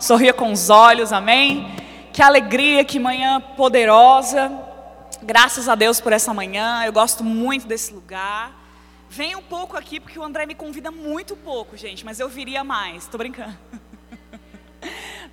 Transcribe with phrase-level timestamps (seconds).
[0.00, 1.66] sorria com os olhos, amém?
[2.12, 4.50] Que alegria, que manhã poderosa.
[5.22, 6.84] Graças a Deus por essa manhã.
[6.84, 8.52] Eu gosto muito desse lugar.
[9.10, 12.62] Venha um pouco aqui, porque o André me convida muito pouco, gente, mas eu viria
[12.62, 13.04] mais.
[13.04, 13.56] Estou brincando.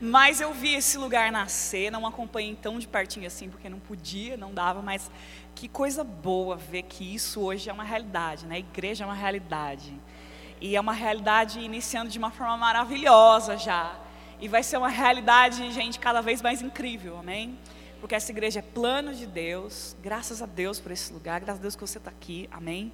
[0.01, 4.36] Mas eu vi esse lugar nascer, não acompanhei tão de pertinho assim, porque não podia,
[4.36, 5.10] não dava, mas
[5.56, 8.56] que coisa boa ver que isso hoje é uma realidade, né?
[8.56, 9.94] A igreja é uma realidade.
[10.60, 13.96] E é uma realidade iniciando de uma forma maravilhosa já.
[14.40, 17.58] E vai ser uma realidade, gente, cada vez mais incrível, amém?
[18.00, 21.62] Porque essa igreja é plano de Deus, graças a Deus por esse lugar, graças a
[21.62, 22.92] Deus que você está aqui, amém?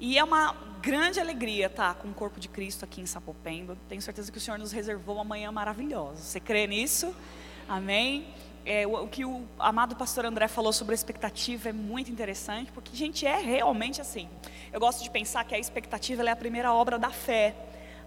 [0.00, 3.76] E é uma grande alegria estar com o corpo de Cristo aqui em Sapopemba.
[3.88, 6.22] Tenho certeza que o Senhor nos reservou uma manhã maravilhosa.
[6.22, 7.14] Você crê nisso?
[7.68, 8.26] Amém?
[8.64, 12.72] É, o, o, que o amado pastor André falou sobre a expectativa é muito interessante,
[12.72, 14.28] porque, gente, é realmente assim.
[14.72, 17.54] Eu gosto de pensar que a expectativa é a primeira obra da fé.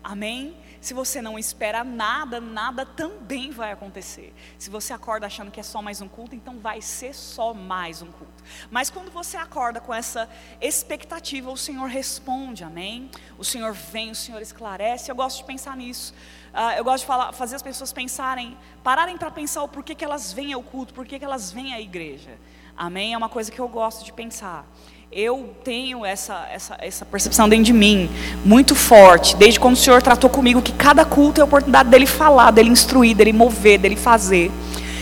[0.05, 0.55] Amém?
[0.80, 4.36] Se você não espera nada, nada também vai acontecer.
[4.55, 8.03] Se você acorda achando que é só mais um culto, então vai ser só mais
[8.03, 8.44] um culto.
[8.70, 10.30] Mas quando você acorda com essa
[10.62, 13.09] expectativa, o Senhor responde, amém?
[13.36, 15.09] O Senhor vem, o Senhor esclarece.
[15.09, 16.14] Eu gosto de pensar nisso.
[16.53, 20.06] Uh, eu gosto de falar, fazer as pessoas pensarem, pararem para pensar o porquê que
[20.06, 22.38] elas vêm ao culto, porquê que elas vêm à igreja.
[22.78, 23.16] Amém?
[23.16, 24.67] É uma coisa que eu gosto de pensar
[25.11, 28.09] eu tenho essa, essa, essa percepção dentro de mim,
[28.44, 32.06] muito forte, desde quando o Senhor tratou comigo, que cada culto é a oportunidade dele
[32.06, 34.52] falar, dele instruir, dele mover, dele fazer.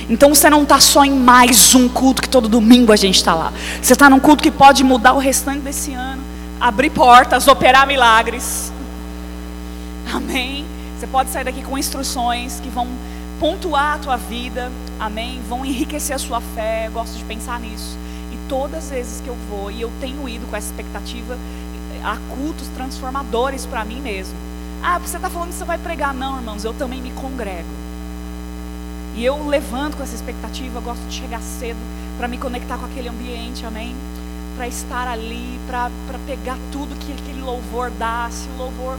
[0.10, 3.34] Então você não está só em mais um culto que todo domingo a gente está
[3.34, 3.52] lá.
[3.82, 6.22] Você está num culto que pode mudar o restante desse ano,
[6.60, 8.72] abrir portas, operar milagres.
[10.14, 10.66] Amém.
[11.00, 12.88] Você pode sair daqui com instruções que vão
[13.40, 14.72] pontuar a tua vida.
[15.00, 15.42] Amém.
[15.48, 16.88] Vão enriquecer a sua fé.
[16.88, 17.98] Eu gosto de pensar nisso
[18.50, 21.38] todas as vezes que eu vou, e eu tenho ido com essa expectativa,
[22.03, 24.36] há cultos transformadores para mim mesmo.
[24.81, 26.14] Ah, você está falando que você vai pregar?
[26.14, 27.70] Não, irmãos, eu também me congrego.
[29.16, 31.80] E eu levanto com essa expectativa, gosto de chegar cedo
[32.17, 33.95] para me conectar com aquele ambiente, amém?
[34.56, 35.89] Para estar ali, para
[36.26, 38.27] pegar tudo que aquele louvor dá.
[38.32, 38.98] Se o louvor,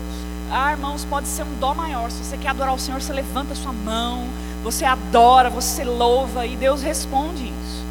[0.50, 2.10] ah, irmãos, pode ser um dó maior.
[2.10, 4.26] Se você quer adorar o Senhor, você levanta a sua mão,
[4.62, 7.83] você adora, você louva e Deus responde isso.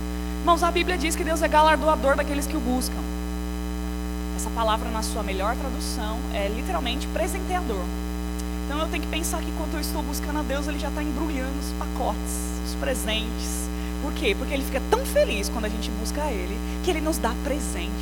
[0.44, 3.00] Irmãos, a Bíblia diz que Deus é galardoador daqueles que o buscam.
[4.36, 7.86] Essa palavra, na sua melhor tradução, é literalmente presenteador.
[8.66, 11.02] Então eu tenho que pensar que quando eu estou buscando a Deus, Ele já está
[11.02, 12.34] embrulhando os pacotes,
[12.68, 13.70] os presentes.
[14.02, 14.36] Por quê?
[14.38, 17.94] Porque Ele fica tão feliz quando a gente busca Ele, que Ele nos dá presentes.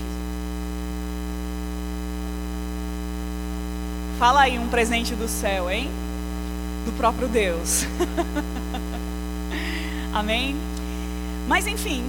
[4.17, 5.91] Fala aí um presente do céu, hein?
[6.85, 7.85] Do próprio Deus.
[10.11, 10.55] Amém?
[11.47, 12.03] Mas enfim,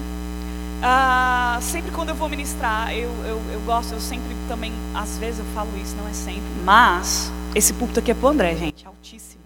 [0.82, 5.38] ah, sempre quando eu vou ministrar, eu, eu, eu gosto, eu sempre também, às vezes
[5.38, 9.42] eu falo isso, não é sempre, mas esse púlpito aqui é pro André, gente, altíssimo.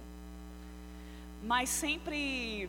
[1.45, 2.69] Mas sempre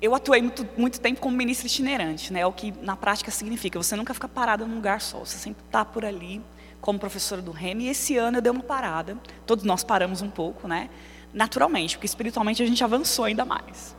[0.00, 2.44] eu atuei muito, muito tempo como ministro itinerante, né?
[2.46, 5.84] O que na prática significa você nunca fica parado num lugar só, você sempre está
[5.84, 6.40] por ali
[6.80, 7.82] como professora do REM.
[7.82, 10.90] E esse ano eu dei uma parada, todos nós paramos um pouco, né?
[11.32, 13.94] Naturalmente, porque espiritualmente a gente avançou ainda mais.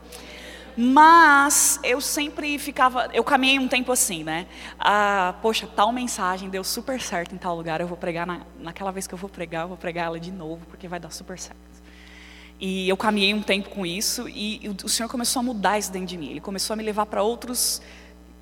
[0.76, 4.46] Mas eu sempre ficava, eu caminhei um tempo assim, né?
[4.78, 8.90] Ah, poxa, tal mensagem deu super certo em tal lugar, eu vou pregar na, naquela
[8.90, 11.38] vez que eu vou pregar, eu vou pregar ela de novo, porque vai dar super
[11.38, 11.74] certo.
[12.60, 16.08] E eu caminhei um tempo com isso e o Senhor começou a mudar isso dentro
[16.08, 16.30] de mim.
[16.30, 17.82] Ele começou a me levar para outros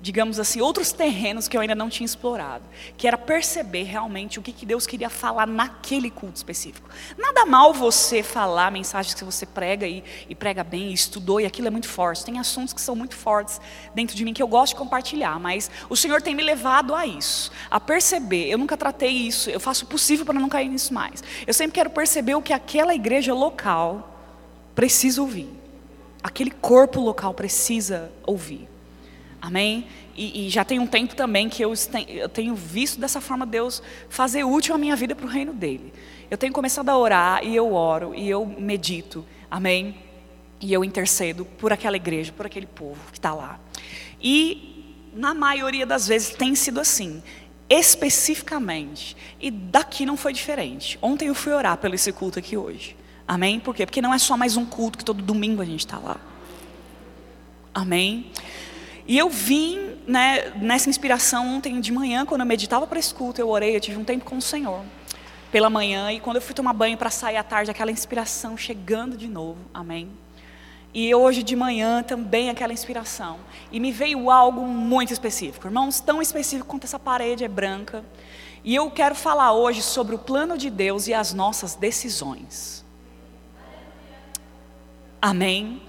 [0.03, 2.65] digamos assim, outros terrenos que eu ainda não tinha explorado,
[2.97, 6.89] que era perceber realmente o que, que Deus queria falar naquele culto específico.
[7.17, 11.45] Nada mal você falar mensagens que você prega e, e prega bem, e estudou, e
[11.45, 12.25] aquilo é muito forte.
[12.25, 13.61] Tem assuntos que são muito fortes
[13.95, 17.07] dentro de mim que eu gosto de compartilhar, mas o Senhor tem me levado a
[17.07, 18.49] isso, a perceber.
[18.49, 21.23] Eu nunca tratei isso, eu faço o possível para não cair nisso mais.
[21.47, 24.19] Eu sempre quero perceber o que aquela igreja local
[24.75, 25.49] precisa ouvir,
[26.21, 28.72] aquele corpo local precisa ouvir.
[29.43, 29.85] Amém?
[30.15, 31.73] E, e, já tem um tempo também que eu,
[32.07, 35.91] eu tenho visto dessa forma Deus fazer útil a minha vida para o reino dele.
[36.31, 39.25] Eu tenho começado a orar e eu oro e eu medito.
[39.51, 39.97] Amém?
[40.61, 43.59] E eu intercedo por aquela igreja, por aquele povo que está lá.
[44.21, 47.21] E na maioria das vezes tem sido assim
[47.69, 49.17] especificamente.
[49.41, 50.97] E daqui não foi diferente.
[51.01, 52.95] Ontem eu fui orar pelo esse culto aqui hoje.
[53.27, 53.59] Amém?
[53.59, 53.85] Por quê?
[53.85, 56.17] Porque não é só mais um culto que todo domingo a gente está lá.
[57.73, 58.31] Amém?
[59.05, 63.49] E eu vim né, nessa inspiração ontem de manhã, quando eu meditava para esse eu
[63.49, 64.83] orei, eu tive um tempo com o Senhor
[65.51, 69.15] pela manhã, e quando eu fui tomar banho para sair à tarde, aquela inspiração chegando
[69.15, 70.09] de novo, amém?
[70.91, 73.37] E hoje de manhã também aquela inspiração.
[73.71, 78.03] E me veio algo muito específico, irmãos, tão específico quanto essa parede é branca.
[78.63, 82.83] E eu quero falar hoje sobre o plano de Deus e as nossas decisões.
[85.21, 85.81] Amém?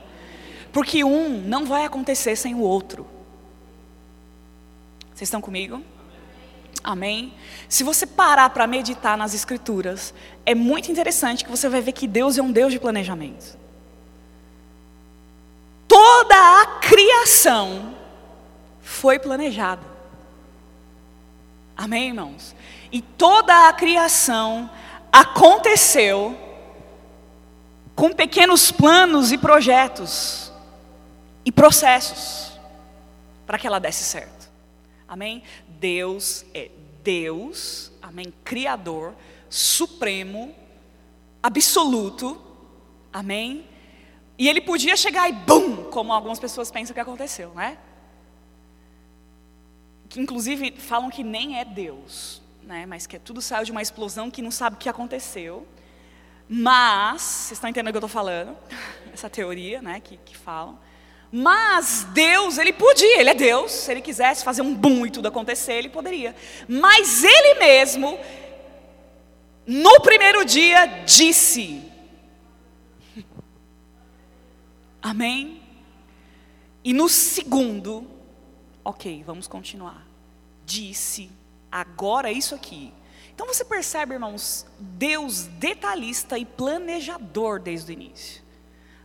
[0.74, 3.06] Porque um não vai acontecer sem o outro.
[5.14, 5.80] Vocês estão comigo?
[6.82, 7.32] Amém?
[7.68, 10.12] Se você parar para meditar nas Escrituras,
[10.44, 13.56] é muito interessante que você vai ver que Deus é um Deus de planejamento.
[15.86, 17.94] Toda a criação
[18.82, 19.86] foi planejada.
[21.76, 22.52] Amém, irmãos?
[22.90, 24.68] E toda a criação
[25.12, 26.36] aconteceu
[27.94, 30.43] com pequenos planos e projetos
[31.44, 32.58] e processos
[33.46, 34.50] para que ela desse certo.
[35.06, 35.42] Amém?
[35.68, 36.70] Deus é
[37.02, 39.14] Deus, amém, criador,
[39.50, 40.54] supremo,
[41.42, 42.40] absoluto,
[43.12, 43.66] amém?
[44.38, 47.76] E ele podia chegar e bum, como algumas pessoas pensam que aconteceu, né?
[50.08, 52.86] Que inclusive falam que nem é Deus, né?
[52.86, 55.68] Mas que tudo saiu de uma explosão que não sabe o que aconteceu.
[56.48, 58.56] Mas, vocês estão entendendo o que eu estou falando?
[59.12, 60.78] Essa teoria, né, que, que falam.
[61.36, 65.26] Mas Deus, ele podia, ele é Deus, se ele quisesse fazer um boom e tudo
[65.26, 66.32] acontecer, ele poderia.
[66.68, 68.16] Mas ele mesmo,
[69.66, 71.90] no primeiro dia, disse:
[75.02, 75.60] Amém?
[76.84, 78.08] E no segundo,
[78.84, 80.06] ok, vamos continuar.
[80.64, 81.32] Disse,
[81.68, 82.94] agora isso aqui.
[83.34, 88.43] Então você percebe, irmãos, Deus detalhista e planejador desde o início.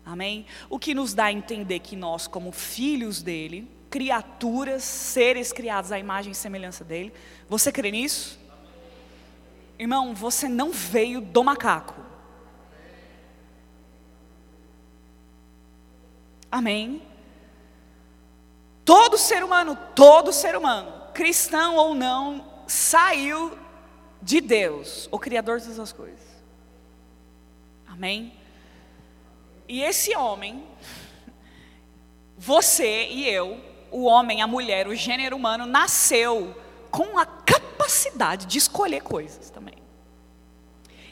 [0.10, 0.48] Amém?
[0.72, 6.00] O que nos dá a entender que nós, como filhos dele, criaturas, seres criados à
[6.00, 7.14] imagem e semelhança dele,
[7.48, 8.40] você crê nisso?
[9.78, 11.94] Irmão, você não veio do macaco.
[16.52, 17.04] Amém?
[18.84, 23.56] Todo ser humano, todo ser humano, cristão ou não, saiu
[24.20, 26.28] de Deus, o Criador de todas as coisas.
[27.88, 28.39] Amém?
[29.70, 30.68] E esse homem,
[32.36, 38.58] você e eu, o homem, a mulher, o gênero humano, nasceu com a capacidade de
[38.58, 39.76] escolher coisas também.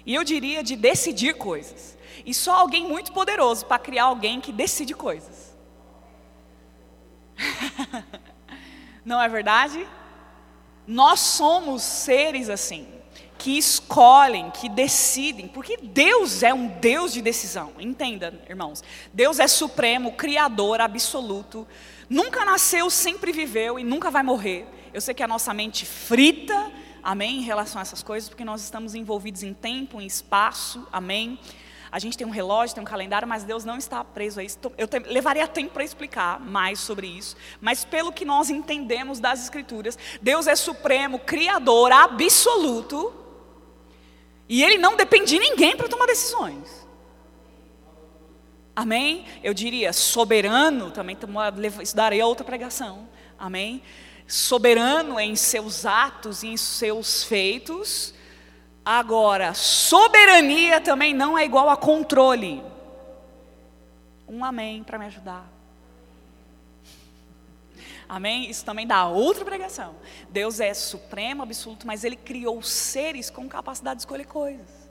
[0.03, 1.95] E eu diria de decidir coisas.
[2.25, 5.55] E só alguém muito poderoso para criar alguém que decide coisas.
[9.05, 9.87] Não é verdade?
[10.87, 12.96] Nós somos seres assim
[13.37, 17.73] que escolhem, que decidem, porque Deus é um Deus de decisão.
[17.79, 18.83] Entenda, irmãos.
[19.13, 21.67] Deus é supremo, criador, absoluto.
[22.09, 24.65] Nunca nasceu, sempre viveu e nunca vai morrer.
[24.93, 26.71] Eu sei que a nossa mente frita,
[27.03, 31.37] amém, em relação a essas coisas, porque nós estamos envolvidos em tempo, em espaço, amém.
[31.91, 34.57] A gente tem um relógio, tem um calendário, mas Deus não está preso a isso.
[34.77, 39.43] Eu te, levaria tempo para explicar mais sobre isso, mas pelo que nós entendemos das
[39.43, 43.13] Escrituras, Deus é supremo, criador, absoluto,
[44.49, 46.87] e ele não depende de ninguém para tomar decisões.
[48.75, 49.25] Amém?
[49.43, 51.17] Eu diria soberano, também
[51.81, 53.09] isso daria outra pregação.
[53.37, 53.81] Amém?
[54.27, 58.13] Soberano em seus atos e em seus feitos.
[58.85, 62.63] Agora, soberania também não é igual a controle.
[64.27, 65.56] Um amém para me ajudar.
[68.07, 68.49] Amém?
[68.49, 69.95] Isso também dá outra pregação.
[70.29, 74.89] Deus é supremo, absoluto, mas Ele criou seres com capacidade de escolher coisas,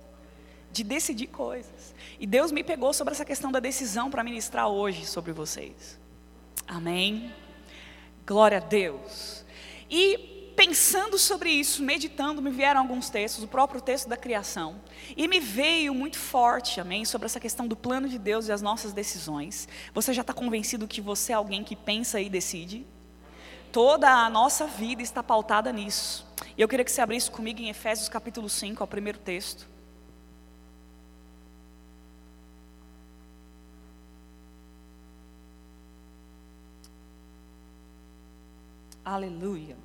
[0.70, 1.94] de decidir coisas.
[2.20, 5.98] E Deus me pegou sobre essa questão da decisão para ministrar hoje sobre vocês.
[6.68, 7.32] Amém?
[8.26, 9.44] Glória a Deus.
[9.88, 14.80] E pensando sobre isso, meditando, me vieram alguns textos, o próprio texto da criação,
[15.16, 18.62] e me veio muito forte, amém, sobre essa questão do plano de Deus e as
[18.62, 19.68] nossas decisões.
[19.94, 22.86] Você já está convencido que você é alguém que pensa e decide?
[23.76, 26.26] Toda a nossa vida está pautada nisso.
[26.56, 29.68] E eu queria que você abrisse comigo em Efésios capítulo 5, ao primeiro texto.
[39.04, 39.76] Aleluia.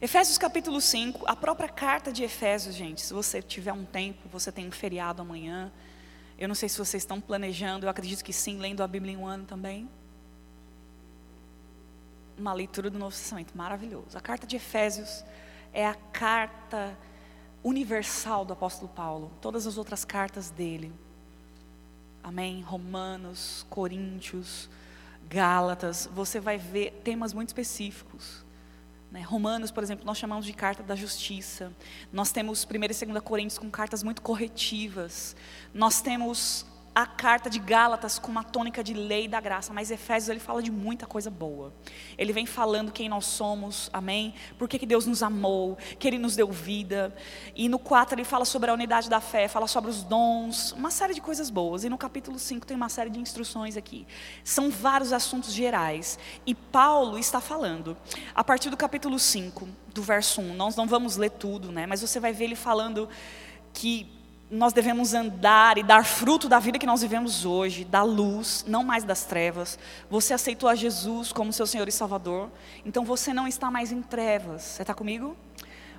[0.00, 3.00] Efésios capítulo 5, a própria carta de Efésios, gente.
[3.00, 5.72] Se você tiver um tempo, você tem um feriado amanhã.
[6.38, 9.16] Eu não sei se vocês estão planejando, eu acredito que sim, lendo a Bíblia em
[9.16, 9.90] um ano também
[12.38, 14.16] uma leitura do Novo Testamento maravilhoso.
[14.16, 15.24] A carta de Efésios
[15.72, 16.96] é a carta
[17.62, 20.92] universal do apóstolo Paulo, todas as outras cartas dele.
[22.22, 22.62] Amém?
[22.62, 24.68] Romanos, Coríntios,
[25.28, 28.44] Gálatas, você vai ver temas muito específicos.
[29.10, 29.22] Né?
[29.22, 31.72] Romanos, por exemplo, nós chamamos de carta da justiça.
[32.12, 35.36] Nós temos 1 e 2 Coríntios com cartas muito corretivas.
[35.72, 40.28] Nós temos a carta de Gálatas com uma tônica de lei da graça, mas Efésios
[40.28, 41.74] ele fala de muita coisa boa.
[42.16, 44.32] Ele vem falando quem nós somos, amém?
[44.56, 47.12] Por que, que Deus nos amou, que Ele nos deu vida.
[47.56, 50.90] E no 4 ele fala sobre a unidade da fé, fala sobre os dons, uma
[50.90, 51.82] série de coisas boas.
[51.82, 54.06] E no capítulo 5 tem uma série de instruções aqui.
[54.44, 56.16] São vários assuntos gerais.
[56.46, 57.96] E Paulo está falando,
[58.32, 61.86] a partir do capítulo 5, do verso 1, nós não vamos ler tudo, né?
[61.86, 63.08] Mas você vai ver ele falando
[63.72, 64.13] que
[64.50, 68.84] nós devemos andar e dar fruto da vida que nós vivemos hoje, da luz, não
[68.84, 69.78] mais das trevas.
[70.10, 72.50] Você aceitou a Jesus como seu Senhor e Salvador,
[72.84, 74.62] então você não está mais em trevas.
[74.62, 75.36] Você está comigo?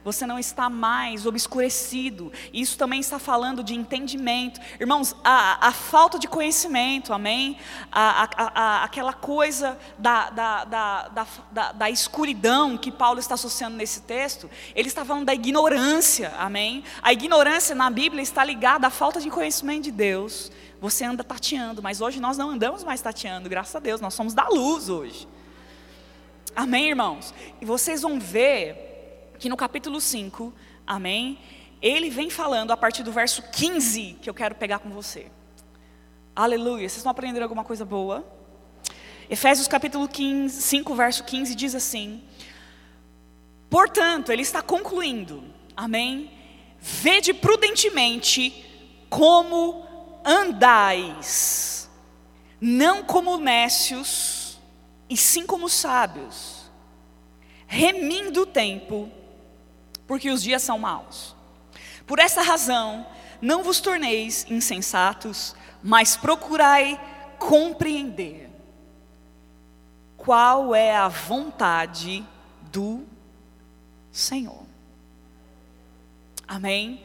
[0.05, 2.31] Você não está mais obscurecido.
[2.53, 4.61] Isso também está falando de entendimento.
[4.79, 7.57] Irmãos, a, a falta de conhecimento, amém?
[7.91, 14.47] A, a, aquela coisa da, da, da, da, escuridão que Paulo está associando nesse texto,
[14.75, 16.83] ele está falando da ignorância, amém?
[17.01, 20.51] A ignorância na Bíblia está ligada à falta de conhecimento de Deus.
[20.79, 24.35] Você anda tateando, mas hoje nós não andamos mais tateando, graças a Deus, nós somos
[24.35, 25.27] da luz hoje.
[26.55, 27.33] Amém, irmãos?
[27.59, 28.94] E vocês vão ver
[29.39, 30.53] que no capítulo 5,
[30.85, 31.39] amém?
[31.81, 35.31] Ele vem falando a partir do verso 15 que eu quero pegar com você.
[36.35, 36.89] Aleluia.
[36.89, 38.25] Vocês estão aprendendo alguma coisa boa?
[39.29, 42.23] Efésios capítulo 15, 5, verso 15 diz assim:
[43.69, 45.43] Portanto, ele está concluindo,
[45.75, 46.31] amém?
[46.79, 48.63] Vede prudentemente
[49.09, 49.85] como
[50.23, 51.89] andais,
[52.59, 54.59] não como nécios,
[55.09, 56.69] e sim como sábios,
[57.67, 59.09] remindo o tempo,
[60.07, 61.35] porque os dias são maus.
[62.05, 63.05] Por essa razão,
[63.41, 66.99] não vos torneis insensatos, mas procurai
[67.37, 68.49] compreender
[70.17, 72.25] qual é a vontade
[72.71, 73.05] do
[74.11, 74.65] Senhor.
[76.47, 77.03] Amém?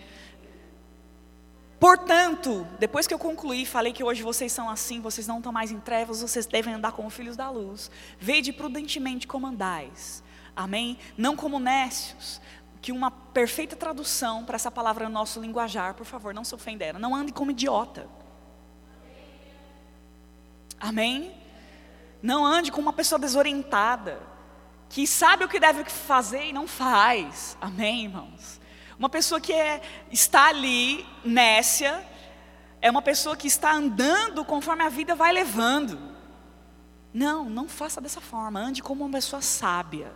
[1.78, 5.70] Portanto, depois que eu concluí, falei que hoje vocês são assim, vocês não estão mais
[5.70, 7.90] em trevas, vocês devem andar como filhos da luz.
[8.18, 10.22] Vede prudentemente como andais.
[10.54, 10.98] Amém?
[11.16, 12.38] Não como nécios,
[12.80, 16.98] que uma perfeita tradução para essa palavra no nosso linguajar, por favor, não se ofenderam.
[16.98, 18.08] Não ande como idiota.
[20.78, 21.34] Amém?
[22.22, 24.20] Não ande como uma pessoa desorientada,
[24.88, 27.56] que sabe o que deve fazer e não faz.
[27.60, 28.60] Amém, irmãos?
[28.98, 32.06] Uma pessoa que é, está ali, nécia,
[32.80, 35.98] é uma pessoa que está andando conforme a vida vai levando.
[37.12, 38.58] Não, não faça dessa forma.
[38.58, 40.12] Ande como uma pessoa sábia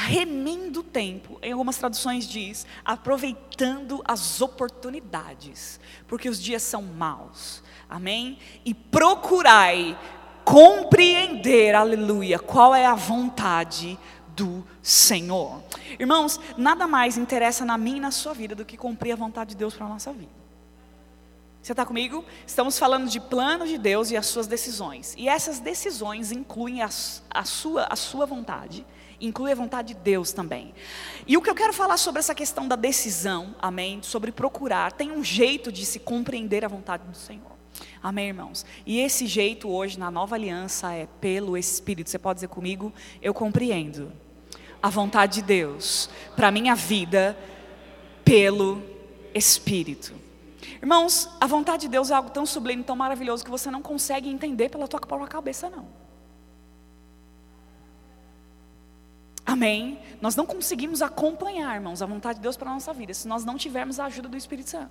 [0.00, 7.64] remendo o tempo, em algumas traduções diz, aproveitando as oportunidades, porque os dias são maus,
[7.90, 8.38] amém?
[8.64, 9.98] E procurai
[10.44, 13.98] compreender, aleluia, qual é a vontade
[14.36, 15.60] do Senhor.
[15.98, 19.50] Irmãos, nada mais interessa na minha e na sua vida do que cumprir a vontade
[19.50, 20.30] de Deus para a nossa vida.
[21.60, 22.24] Você está comigo?
[22.46, 25.16] Estamos falando de plano de Deus e as suas decisões.
[25.18, 26.88] E essas decisões incluem a,
[27.30, 28.86] a, sua, a sua vontade
[29.20, 30.74] inclui a vontade de Deus também.
[31.26, 35.10] E o que eu quero falar sobre essa questão da decisão, amém, sobre procurar, tem
[35.10, 37.58] um jeito de se compreender a vontade do Senhor.
[38.02, 38.64] Amém, irmãos?
[38.86, 42.10] E esse jeito hoje na nova aliança é pelo Espírito.
[42.10, 42.92] Você pode dizer comigo?
[43.20, 44.12] Eu compreendo
[44.82, 47.36] a vontade de Deus para minha vida
[48.24, 48.82] pelo
[49.34, 50.14] Espírito.
[50.80, 54.28] Irmãos, a vontade de Deus é algo tão sublime, tão maravilhoso que você não consegue
[54.28, 55.86] entender pela tua própria cabeça, não.
[59.48, 59.98] Amém?
[60.20, 63.46] Nós não conseguimos acompanhar, irmãos, a vontade de Deus para a nossa vida, se nós
[63.46, 64.90] não tivermos a ajuda do Espírito Santo.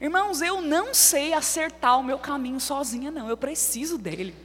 [0.00, 4.36] Irmãos, eu não sei acertar o meu caminho sozinha, não, eu preciso dele.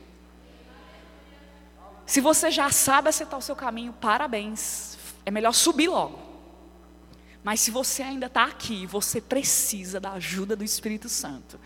[2.04, 6.18] Se você já sabe acertar o seu caminho, parabéns, é melhor subir logo.
[7.44, 11.60] Mas se você ainda está aqui, você precisa da ajuda do Espírito Santo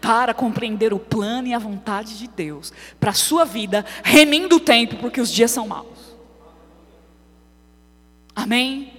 [0.00, 4.60] para compreender o plano e a vontade de Deus para a sua vida, remindo o
[4.60, 6.09] tempo, porque os dias são maus.
[8.34, 8.92] Amém?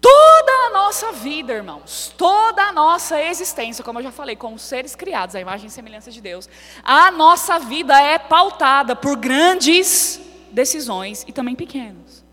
[0.00, 4.94] Toda a nossa vida, irmãos, toda a nossa existência, como eu já falei, como seres
[4.94, 6.48] criados à imagem e semelhança de Deus,
[6.82, 10.20] a nossa vida é pautada por grandes
[10.52, 12.24] decisões e também pequenas.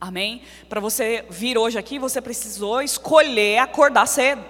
[0.00, 0.42] Amém?
[0.68, 4.44] Para você vir hoje aqui, você precisou escolher acordar cedo.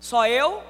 [0.00, 0.62] Só eu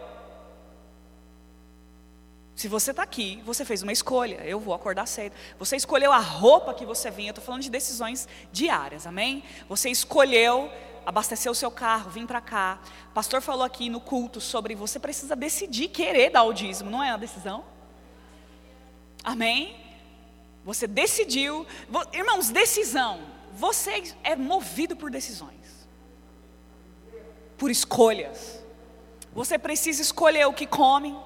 [2.55, 5.35] se você está aqui, você fez uma escolha, eu vou acordar cedo.
[5.59, 9.43] Você escolheu a roupa que você vinha, eu estou falando de decisões diárias, amém?
[9.69, 10.71] Você escolheu
[11.05, 12.79] abastecer o seu carro, vir para cá.
[13.11, 17.03] O pastor falou aqui no culto sobre você precisa decidir querer dar o dízimo, não
[17.03, 17.65] é uma decisão?
[19.25, 19.77] Amém?
[20.65, 21.67] Você decidiu,
[22.13, 23.21] irmãos, decisão.
[23.55, 25.87] Você é movido por decisões,
[27.59, 28.63] por escolhas.
[29.35, 31.17] Você precisa escolher o que come.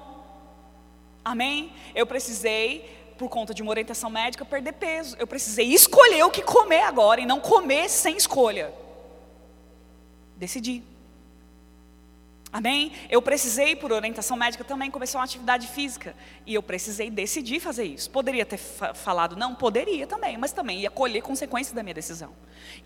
[1.27, 1.73] Amém?
[1.93, 5.13] Eu precisei, por conta de uma orientação médica, perder peso.
[5.19, 8.73] Eu precisei escolher o que comer agora e não comer sem escolha.
[10.37, 10.81] Decidi.
[12.49, 12.93] Amém?
[13.09, 16.15] Eu precisei, por orientação médica, também começar uma atividade física.
[16.45, 18.09] E eu precisei decidir fazer isso.
[18.09, 19.53] Poderia ter fa falado não?
[19.53, 22.31] Poderia também, mas também ia colher consequências da minha decisão.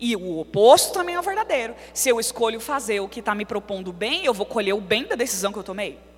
[0.00, 1.76] E o oposto também é verdadeiro.
[1.94, 5.06] Se eu escolho fazer o que está me propondo bem, eu vou colher o bem
[5.06, 6.10] da decisão que eu tomei.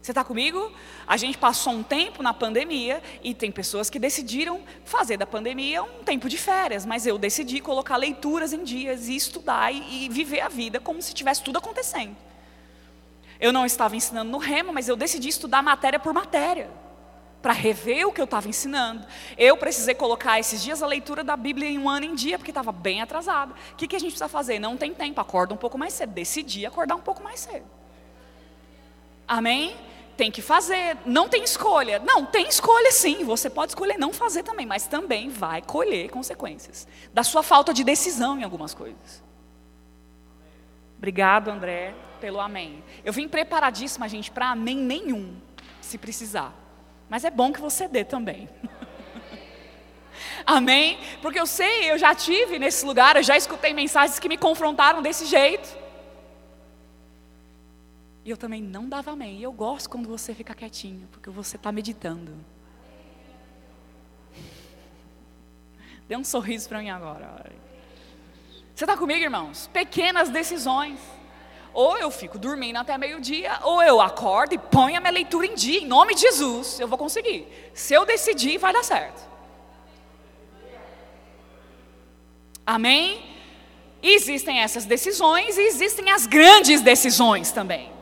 [0.00, 0.72] Você está comigo?
[1.06, 5.82] A gente passou um tempo na pandemia e tem pessoas que decidiram fazer da pandemia
[5.82, 10.08] um tempo de férias, mas eu decidi colocar leituras em dias e estudar e, e
[10.08, 12.16] viver a vida como se tivesse tudo acontecendo.
[13.40, 16.70] Eu não estava ensinando no remo, mas eu decidi estudar matéria por matéria,
[17.40, 19.06] para rever o que eu estava ensinando.
[19.36, 22.50] Eu precisei colocar esses dias a leitura da Bíblia em um ano em dia, porque
[22.50, 23.54] estava bem atrasado.
[23.72, 24.58] O que, que a gente precisa fazer?
[24.58, 26.12] Não tem tempo, acorda um pouco mais cedo.
[26.12, 27.64] Decidi acordar um pouco mais cedo.
[29.26, 29.76] Amém?
[30.18, 31.98] Tem que fazer, não tem escolha.
[31.98, 33.24] Não, tem escolha sim.
[33.24, 37.82] Você pode escolher não fazer também, mas também vai colher consequências da sua falta de
[37.82, 39.22] decisão em algumas coisas.
[40.98, 42.82] Obrigado, André pelo amém.
[43.04, 45.36] Eu vim preparadíssima, gente, para amém nenhum,
[45.80, 46.52] se precisar.
[47.08, 48.48] Mas é bom que você dê também.
[50.44, 50.98] amém?
[51.22, 55.00] Porque eu sei, eu já tive nesse lugar, eu já escutei mensagens que me confrontaram
[55.00, 55.77] desse jeito.
[58.28, 59.38] E eu também não dava amém.
[59.38, 62.34] E eu gosto quando você fica quietinho, porque você está meditando.
[66.06, 67.50] Dê um sorriso para mim agora.
[68.74, 69.70] Você está comigo, irmãos?
[69.72, 71.00] Pequenas decisões.
[71.72, 75.54] Ou eu fico dormindo até meio-dia, ou eu acordo e ponho a minha leitura em
[75.54, 77.48] dia, em nome de Jesus, eu vou conseguir.
[77.72, 79.26] Se eu decidir, vai dar certo.
[82.66, 83.24] Amém?
[84.00, 87.97] existem essas decisões e existem as grandes decisões também.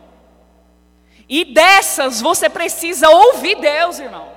[1.28, 4.36] E dessas você precisa ouvir Deus, irmão.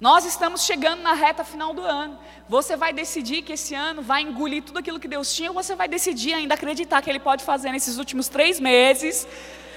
[0.00, 2.18] Nós estamos chegando na reta final do ano.
[2.48, 5.74] Você vai decidir que esse ano vai engolir tudo aquilo que Deus tinha, ou você
[5.74, 9.26] vai decidir ainda acreditar que Ele pode fazer nesses últimos três meses,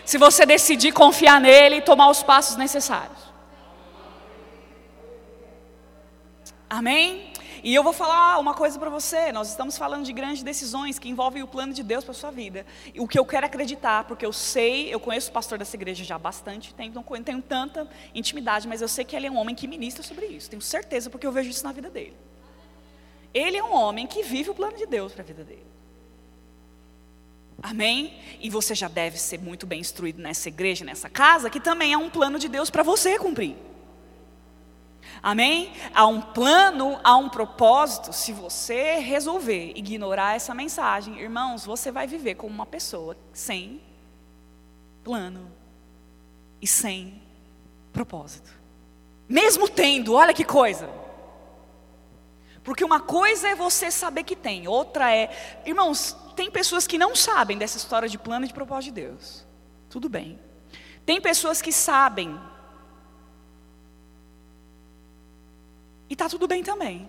[0.05, 3.31] se você decidir confiar nele e tomar os passos necessários.
[6.69, 7.30] Amém?
[7.63, 9.31] E eu vou falar uma coisa para você.
[9.31, 12.65] Nós estamos falando de grandes decisões que envolvem o plano de Deus para sua vida.
[12.97, 16.15] O que eu quero acreditar, porque eu sei, eu conheço o pastor dessa igreja já
[16.15, 19.53] há bastante tempo, não tenho tanta intimidade, mas eu sei que ele é um homem
[19.53, 20.49] que ministra sobre isso.
[20.49, 22.15] Tenho certeza, porque eu vejo isso na vida dele.
[23.33, 25.65] Ele é um homem que vive o plano de Deus para a vida dele.
[27.61, 28.19] Amém?
[28.39, 31.97] E você já deve ser muito bem instruído nessa igreja, nessa casa, que também é
[31.97, 33.55] um plano de Deus para você cumprir.
[35.23, 35.71] Amém?
[35.93, 38.11] Há um plano, há um propósito.
[38.11, 43.81] Se você resolver ignorar essa mensagem, irmãos, você vai viver como uma pessoa sem
[45.03, 45.51] plano
[46.59, 47.21] e sem
[47.93, 48.51] propósito.
[49.29, 50.89] Mesmo tendo, olha que coisa.
[52.63, 55.61] Porque uma coisa é você saber que tem, outra é.
[55.65, 59.45] Irmãos, tem pessoas que não sabem dessa história de plano e de propósito de Deus.
[59.89, 60.39] Tudo bem.
[61.05, 62.39] Tem pessoas que sabem
[66.11, 67.07] E está tudo bem também.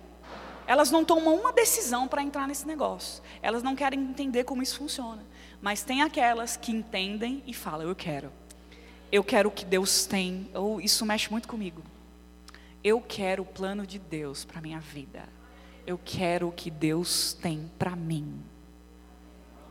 [0.64, 3.20] Elas não tomam uma decisão para entrar nesse negócio.
[3.42, 5.24] Elas não querem entender como isso funciona.
[5.60, 8.32] Mas tem aquelas que entendem e falam: Eu quero.
[9.10, 10.48] Eu quero o que Deus tem.
[10.54, 11.82] Ou isso mexe muito comigo.
[12.84, 15.28] Eu quero o plano de Deus para minha vida.
[15.84, 18.40] Eu quero o que Deus tem para mim.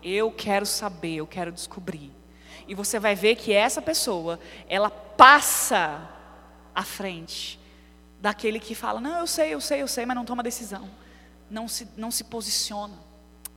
[0.04, 2.12] Eu quero saber, eu quero descobrir.
[2.68, 6.10] E você vai ver que essa pessoa, ela passa
[6.76, 7.61] à frente
[8.22, 10.90] daquele que fala: Não, eu sei, eu sei, eu sei, mas não toma decisão,
[11.50, 12.94] não se, não se posiciona,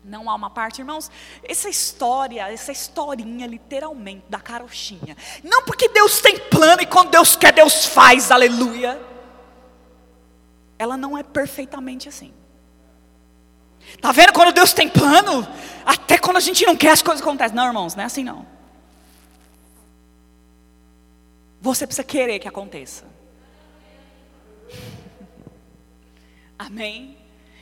[0.02, 0.80] não há uma parte.
[0.80, 1.10] Irmãos,
[1.44, 7.36] essa história, essa historinha literalmente da carochinha, não porque Deus tem plano e quando Deus
[7.36, 9.00] quer, Deus faz, aleluia.
[10.78, 12.32] Ela não é perfeitamente assim.
[14.00, 15.46] Tá vendo quando Deus tem plano?
[15.84, 17.54] Até quando a gente não quer as coisas acontecem.
[17.54, 18.46] Não, irmãos, não é assim não.
[21.60, 23.04] Você precisa querer que aconteça.
[26.66, 27.16] Amém?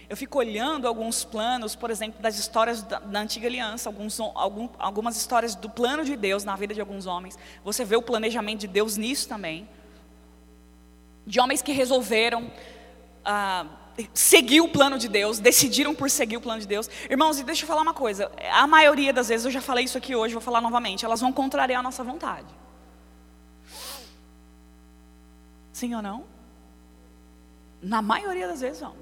[0.09, 4.69] Eu fico olhando alguns planos, por exemplo, das histórias da, da antiga aliança, alguns, algum,
[4.79, 7.38] algumas histórias do plano de Deus na vida de alguns homens.
[7.65, 9.67] Você vê o planejamento de Deus nisso também.
[11.27, 12.53] De homens que resolveram
[13.25, 13.65] ah,
[14.12, 16.91] seguir o plano de Deus, decidiram por seguir o plano de Deus.
[17.09, 19.99] Irmãos, e deixa eu falar uma coisa: a maioria das vezes, eu já falei isso
[19.99, 22.49] aqui hoje, vou falar novamente, elas vão contrariar a nossa vontade.
[25.73, 26.32] Sim ou não?
[27.83, 28.95] Na maioria das vezes vão.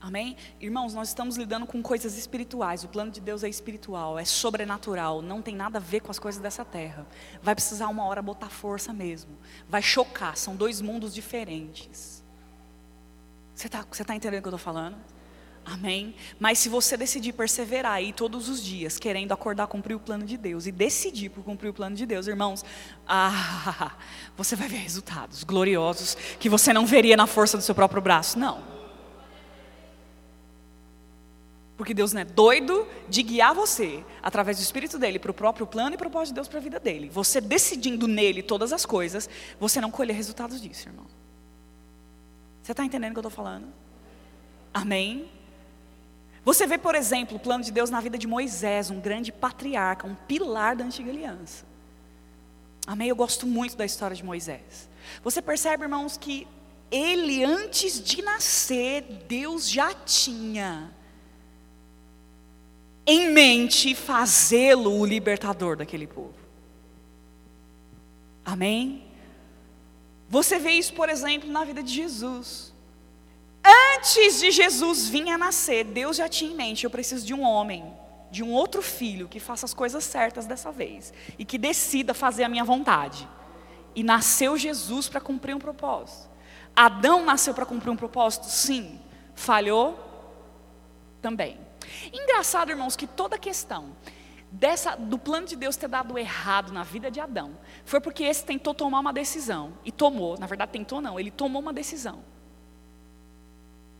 [0.00, 0.36] Amém?
[0.60, 2.82] Irmãos, nós estamos lidando com coisas espirituais.
[2.82, 6.18] O plano de Deus é espiritual, é sobrenatural, não tem nada a ver com as
[6.18, 7.06] coisas dessa terra.
[7.40, 9.30] Vai precisar uma hora botar força mesmo.
[9.68, 12.24] Vai chocar, são dois mundos diferentes.
[13.54, 14.96] Você está tá entendendo o que eu estou falando?
[15.64, 16.14] Amém?
[16.40, 20.36] Mas se você decidir perseverar aí todos os dias, querendo acordar, cumprir o plano de
[20.36, 22.64] Deus, e decidir por cumprir o plano de Deus, irmãos,
[23.06, 23.92] ah,
[24.36, 28.38] você vai ver resultados gloriosos que você não veria na força do seu próprio braço.
[28.38, 28.72] Não.
[31.76, 35.66] Porque Deus não é doido de guiar você, através do Espírito dele, para o próprio
[35.66, 37.08] plano e propósito de Deus para a vida dele.
[37.08, 41.06] Você decidindo nele todas as coisas, você não colher resultados disso, irmão.
[42.62, 43.66] Você está entendendo o que eu estou falando?
[44.72, 45.28] Amém?
[46.44, 50.06] Você vê, por exemplo, o plano de Deus na vida de Moisés, um grande patriarca,
[50.06, 51.64] um pilar da antiga aliança.
[52.86, 53.08] Amém?
[53.08, 54.88] Eu gosto muito da história de Moisés.
[55.22, 56.48] Você percebe, irmãos, que
[56.90, 60.92] ele, antes de nascer, Deus já tinha
[63.06, 66.34] em mente fazê-lo o libertador daquele povo.
[68.44, 69.04] Amém?
[70.28, 72.71] Você vê isso, por exemplo, na vida de Jesus.
[73.64, 77.42] Antes de Jesus vir a nascer, Deus já tinha em mente: eu preciso de um
[77.42, 77.92] homem,
[78.30, 82.44] de um outro filho que faça as coisas certas dessa vez e que decida fazer
[82.44, 83.28] a minha vontade.
[83.94, 86.30] E nasceu Jesus para cumprir um propósito.
[86.74, 88.46] Adão nasceu para cumprir um propósito?
[88.46, 88.98] Sim.
[89.34, 89.98] Falhou?
[91.20, 91.60] Também.
[92.12, 93.94] Engraçado, irmãos, que toda a questão
[94.50, 98.44] dessa, do plano de Deus ter dado errado na vida de Adão foi porque esse
[98.44, 102.24] tentou tomar uma decisão e tomou, na verdade tentou não, ele tomou uma decisão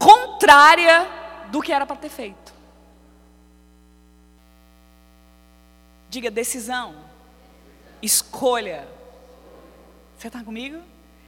[0.02, 1.08] contrária
[1.50, 2.52] do que era para ter feito.
[6.10, 6.96] Diga decisão,
[8.02, 8.88] escolha.
[10.18, 10.82] Você está comigo?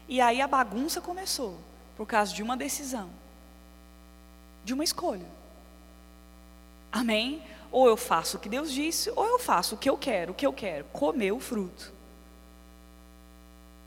[0.08, 1.58] E aí a bagunça começou
[1.96, 3.08] por causa de uma decisão,
[4.64, 5.26] de uma escolha.
[6.90, 7.42] Amém?
[7.70, 10.34] Ou eu faço o que Deus disse, ou eu faço o que eu quero, o
[10.34, 11.92] que eu quero, comer o fruto.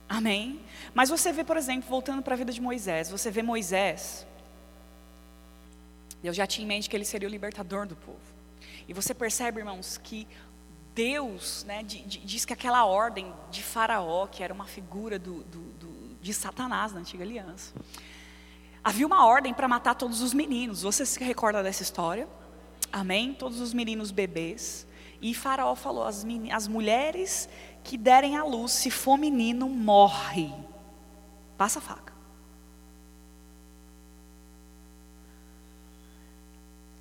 [0.09, 0.61] Amém?
[0.93, 4.25] Mas você vê, por exemplo, voltando para a vida de Moisés, você vê Moisés,
[6.21, 8.19] Deus já tinha em mente que ele seria o libertador do povo.
[8.87, 10.27] E você percebe, irmãos, que
[10.95, 16.15] Deus né, diz que aquela ordem de Faraó, que era uma figura do, do, do,
[16.19, 17.73] de Satanás na antiga aliança,
[18.83, 20.81] havia uma ordem para matar todos os meninos.
[20.81, 22.27] Você se recorda dessa história?
[22.91, 23.33] Amém?
[23.33, 24.87] Todos os meninos bebês.
[25.21, 27.47] E Faraó falou: as, as mulheres
[27.83, 30.51] que derem à luz, se for menino, morre.
[31.57, 32.16] Passa a faca.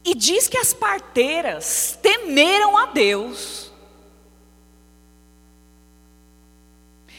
[0.07, 3.73] E diz que as parteiras temeram a Deus.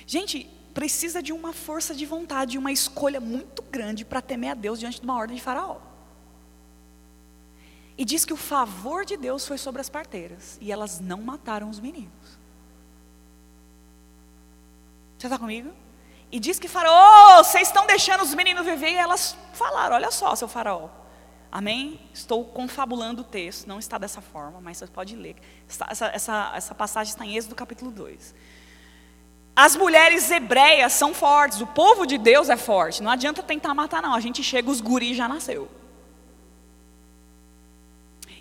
[0.05, 4.79] Gente, precisa de uma força de vontade, uma escolha muito grande para temer a Deus
[4.79, 5.79] diante de uma ordem de Faraó.
[7.97, 10.57] E diz que o favor de Deus foi sobre as parteiras.
[10.61, 12.39] E elas não mataram os meninos.
[15.17, 15.73] Você está comigo?
[16.31, 18.91] E diz que faraó, oh, vocês estão deixando os meninos viver.
[18.91, 20.89] E elas falaram: Olha só, seu faraó.
[21.51, 21.99] Amém?
[22.13, 25.35] Estou confabulando o texto, não está dessa forma, mas você pode ler.
[25.67, 28.35] Essa, essa, essa passagem está em Êxodo capítulo 2.
[29.55, 33.01] As mulheres hebreias são fortes, o povo de Deus é forte.
[33.01, 34.13] Não adianta tentar matar, não.
[34.13, 35.67] A gente chega, os guris já nasceu.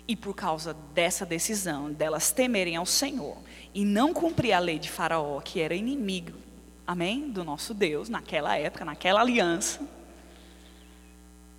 [0.07, 3.37] E por causa dessa decisão, delas temerem ao Senhor
[3.73, 6.37] e não cumprir a lei de Faraó, que era inimigo,
[6.85, 7.29] amém?
[7.29, 9.81] Do nosso Deus, naquela época, naquela aliança,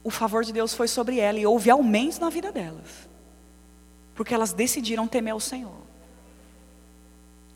[0.09, 3.09] o favor de Deus foi sobre ela e houve aumentos na vida delas,
[4.14, 5.77] porque elas decidiram temer ao Senhor.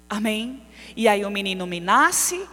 [0.09, 0.62] Amém?
[0.95, 2.47] E aí o menino me nasce,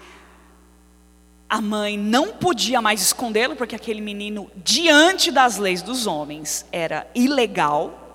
[1.50, 7.06] a mãe não podia mais escondê-lo, porque aquele menino, diante das leis dos homens, era
[7.14, 8.06] ilegal.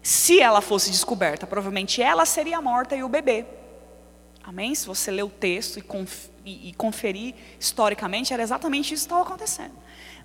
[0.00, 3.44] Se ela fosse descoberta, provavelmente ela seria morta e o bebê.
[4.44, 4.72] Amém?
[4.72, 5.80] Se você ler o texto
[6.44, 9.74] e conferir historicamente, era exatamente isso que estava acontecendo.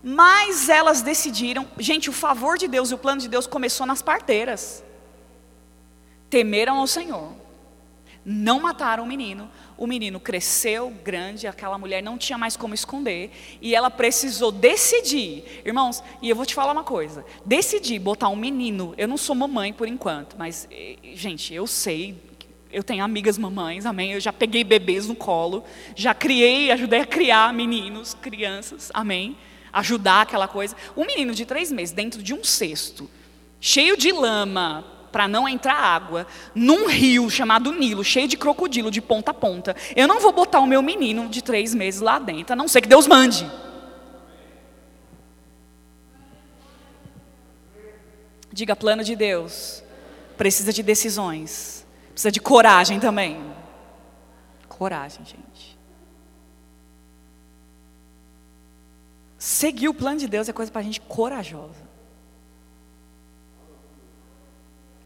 [0.03, 4.01] Mas elas decidiram, gente, o favor de Deus e o plano de Deus começou nas
[4.01, 4.83] parteiras.
[6.29, 7.41] Temeram ao Senhor
[8.23, 9.49] não mataram o menino.
[9.77, 15.61] O menino cresceu grande, aquela mulher não tinha mais como esconder, e ela precisou decidir.
[15.65, 18.93] Irmãos, e eu vou te falar uma coisa: decidir botar um menino.
[18.97, 20.67] Eu não sou mamãe por enquanto, mas,
[21.13, 22.31] gente, eu sei.
[22.71, 24.13] Eu tenho amigas mamães, amém?
[24.13, 29.35] Eu já peguei bebês no colo, já criei, ajudei a criar meninos, crianças, amém?
[29.73, 30.75] Ajudar aquela coisa.
[30.95, 33.10] Um menino de três meses dentro de um cesto,
[33.60, 39.01] cheio de lama, para não entrar água, num rio chamado Nilo, cheio de crocodilo de
[39.01, 39.75] ponta a ponta.
[39.95, 42.81] Eu não vou botar o meu menino de três meses lá dentro, a não ser
[42.81, 43.49] que Deus mande.
[48.53, 49.84] Diga plano de Deus.
[50.38, 51.86] Precisa de decisões.
[52.12, 53.41] Precisa de coragem também.
[54.67, 55.50] Coragem, gente.
[59.41, 61.82] Seguir o plano de Deus é coisa para gente corajosa.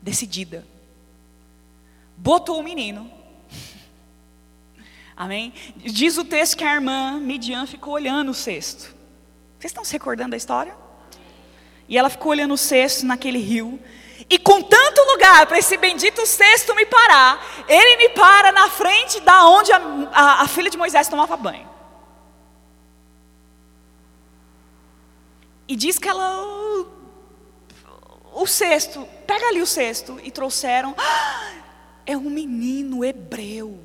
[0.02, 0.68] Decidida.
[2.18, 3.10] Botou o menino.
[5.16, 5.54] Amém?
[5.78, 8.94] Diz o texto que a irmã Midian ficou olhando o cesto.
[9.58, 10.76] Vocês estão se recordando da história?
[11.88, 13.80] E ela ficou olhando o cesto naquele rio.
[14.30, 19.22] E com tanto lugar para esse bendito cesto me parar, ele me para na frente
[19.22, 19.78] da onde a,
[20.12, 21.75] a, a filha de Moisés tomava banho.
[25.68, 26.86] E diz que ela.
[28.34, 30.20] O cesto, pega ali o cesto.
[30.24, 30.94] E trouxeram.
[30.98, 31.54] Ah,
[32.06, 33.84] é um menino hebreu.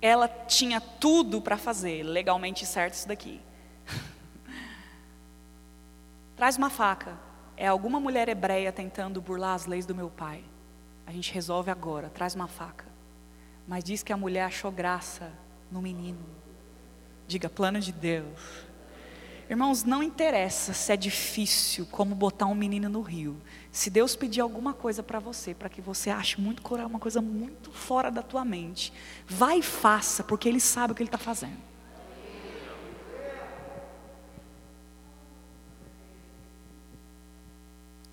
[0.00, 3.40] Ela tinha tudo para fazer, legalmente certo isso daqui.
[6.36, 7.18] Traz uma faca.
[7.56, 10.44] É alguma mulher hebreia tentando burlar as leis do meu pai.
[11.04, 12.08] A gente resolve agora.
[12.10, 12.86] Traz uma faca.
[13.68, 15.30] Mas diz que a mulher achou graça
[15.70, 16.24] no menino.
[17.26, 18.40] Diga, plano de Deus.
[19.50, 23.36] Irmãos, não interessa se é difícil como botar um menino no rio.
[23.70, 27.20] Se Deus pedir alguma coisa para você, para que você ache muito coral, uma coisa
[27.20, 28.90] muito fora da tua mente,
[29.26, 31.68] vai e faça, porque Ele sabe o que Ele está fazendo.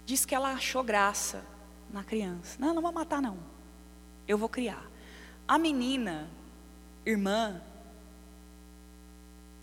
[0.06, 1.44] Diz que ela achou graça
[1.90, 2.58] na criança.
[2.60, 3.38] Não, não vou matar não.
[4.28, 4.95] Eu vou criar.
[5.48, 6.28] A menina,
[7.06, 7.62] irmã,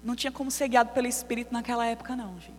[0.02, 2.52] não tinha como ser guiado pelo Espírito naquela época, não, gente.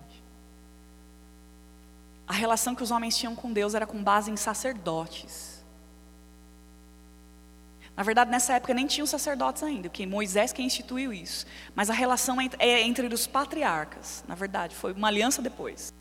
[2.28, 5.64] A relação que os homens tinham com Deus era com base em sacerdotes.
[7.96, 11.46] Na verdade, nessa época nem tinham sacerdotes ainda, porque Moisés que instituiu isso.
[11.76, 14.24] Mas a relação é entre os patriarcas.
[14.28, 15.94] Na verdade, foi uma aliança depois.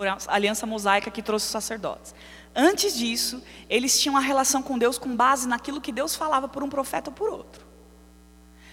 [0.00, 2.14] A aliança mosaica que trouxe os sacerdotes.
[2.54, 6.62] Antes disso, eles tinham a relação com Deus com base naquilo que Deus falava por
[6.62, 7.66] um profeta ou por outro.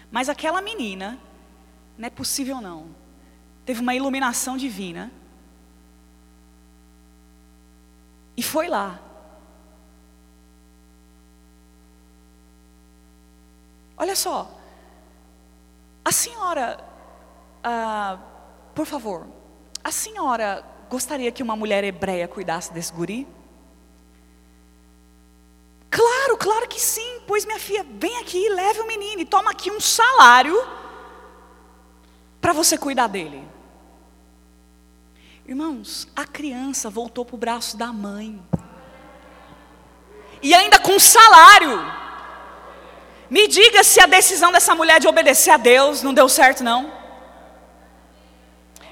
[0.10, 1.20] Mas aquela menina,
[1.98, 2.96] não é possível não,
[3.66, 5.12] teve uma iluminação divina.
[8.36, 9.00] E foi lá.
[13.98, 14.50] Olha só,
[16.06, 16.80] a senhora,
[17.63, 18.20] ah,
[18.74, 19.28] por favor,
[19.84, 23.28] a senhora gostaria que uma mulher hebreia cuidasse desse guri?
[25.89, 27.21] Claro, claro que sim.
[27.26, 30.56] Pois minha filha, vem aqui, leve o menino e toma aqui um salário
[32.39, 33.43] para você cuidar dele.
[35.47, 38.41] Irmãos, a criança voltou para o braço da mãe.
[40.41, 41.80] E ainda com salário.
[43.30, 46.91] Me diga se a decisão dessa mulher de obedecer a Deus não deu certo, não.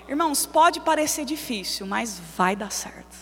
[0.08, 3.16] Irmãos, pode parecer difícil, mas vai dar certo.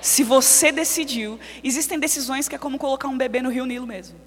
[0.00, 4.20] Se você decidiu, existem decisões que é como colocar um bebê no Rio Nilo mesmo.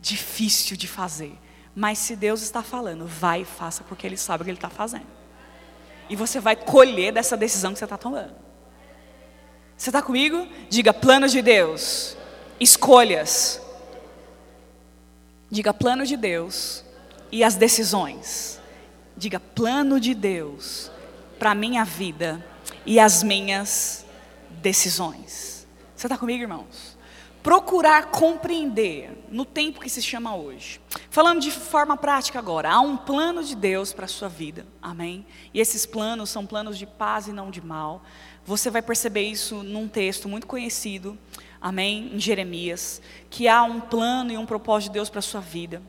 [0.00, 1.36] Difícil de fazer.
[1.74, 4.70] Mas se Deus está falando, vai e faça, porque Ele sabe o que Ele está
[4.70, 5.06] fazendo.
[6.08, 8.34] E você vai colher dessa decisão que você está tomando.
[9.76, 10.46] Você está comigo?
[10.70, 12.16] Diga plano de Deus,
[12.58, 13.60] escolhas.
[15.50, 16.84] Diga plano de Deus
[17.30, 18.55] e as decisões.
[19.16, 20.90] Diga plano de Deus
[21.38, 22.44] para a minha vida
[22.84, 24.04] e as minhas
[24.50, 25.66] decisões.
[25.94, 26.96] Você está comigo, irmãos?
[27.42, 30.80] Procurar compreender no tempo que se chama hoje.
[31.08, 35.24] Falando de forma prática agora, há um plano de Deus para a sua vida, amém?
[35.54, 38.02] E esses planos são planos de paz e não de mal.
[38.44, 41.16] Você vai perceber isso num texto muito conhecido,
[41.60, 42.10] amém?
[42.12, 43.00] Em Jeremias,
[43.30, 45.80] que há um plano e um propósito de Deus para a sua vida.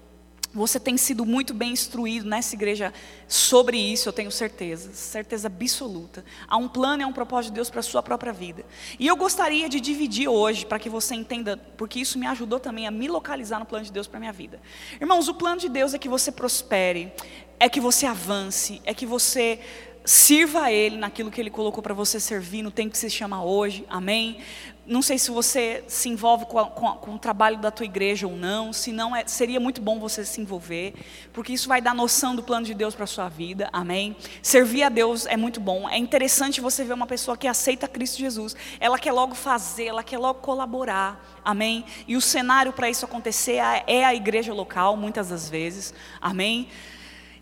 [0.58, 2.92] Você tem sido muito bem instruído nessa igreja
[3.28, 6.26] sobre isso, eu tenho certeza, certeza absoluta.
[6.48, 8.66] Há um plano e há um propósito de Deus para a sua própria vida.
[9.00, 12.88] E eu gostaria de dividir hoje, para que você entenda, porque isso me ajudou também
[12.88, 14.60] a me localizar no plano de Deus para a minha vida.
[15.00, 17.14] Irmãos, o plano de Deus é que você prospere,
[17.60, 19.60] é que você avance, é que você
[20.04, 23.44] sirva a Ele naquilo que Ele colocou para você servir no tempo que se chama
[23.44, 24.40] hoje, amém?
[24.88, 27.86] Não sei se você se envolve com, a, com, a, com, o trabalho da tua
[27.86, 30.94] igreja ou não, se não, é, seria muito bom você se envolver,
[31.34, 34.16] porque isso vai dar noção do plano de Deus para a sua vida, amém?
[34.42, 38.18] Servir a Deus é muito bom, é interessante você ver uma pessoa que aceita Cristo
[38.18, 41.84] Jesus, ela quer logo fazer, ela quer logo colaborar, amém?
[42.08, 46.70] E o cenário para isso acontecer é, é a igreja local, muitas das vezes, amém?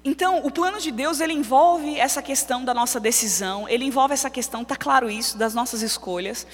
[0.07, 4.29] Então, o plano de Deus, ele envolve essa questão da nossa decisão, ele envolve essa
[4.29, 6.45] questão, está claro isso, das nossas escolhas.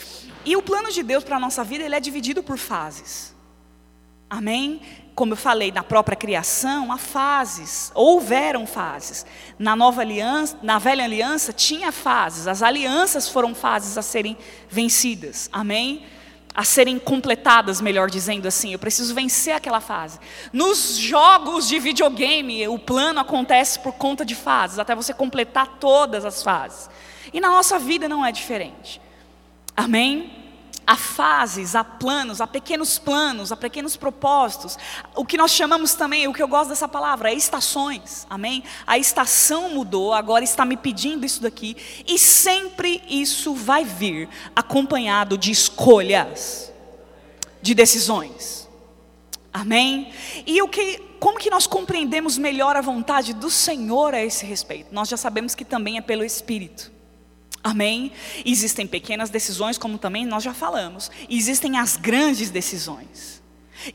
[0.46, 3.36] E o plano de Deus para a nossa vida, ele é dividido por fases.
[4.30, 4.82] Amém?
[5.14, 9.26] como eu falei, na própria criação, há fases, houveram fases.
[9.60, 12.48] Na nova aliança, na velha aliança, tinha fases.
[12.48, 14.38] As alianças foram fases a serem
[14.70, 15.50] vencidas.
[15.52, 16.04] Amém?
[16.54, 18.74] A serem completadas, melhor dizendo assim.
[18.74, 20.20] Eu preciso vencer aquela fase.
[20.52, 26.26] Nos jogos de videogame, o plano acontece por conta de fases, até você completar todas
[26.26, 26.90] as fases.
[27.32, 29.02] E na nossa vida não é diferente.
[29.76, 30.40] Amém?
[30.86, 34.78] Há fases, há planos, há pequenos planos, há pequenos propósitos.
[35.15, 38.26] O que nós chamamos também, o que eu gosto dessa palavra, é estações.
[38.30, 38.63] Amém?
[38.86, 41.78] A estação mudou, agora está me pedindo isso daqui.
[42.08, 46.72] E sempre isso vai vir acompanhado de escolhas,
[47.62, 48.67] de decisões.
[49.54, 50.12] Amém?
[50.48, 54.94] E o que, como que nós compreendemos melhor a vontade do Senhor a esse respeito?
[54.94, 56.91] Nós já sabemos que também é pelo Espírito.
[57.63, 58.12] Amém?
[58.43, 61.12] Existem pequenas decisões, como também nós já falamos.
[61.30, 63.41] Existem as grandes decisões.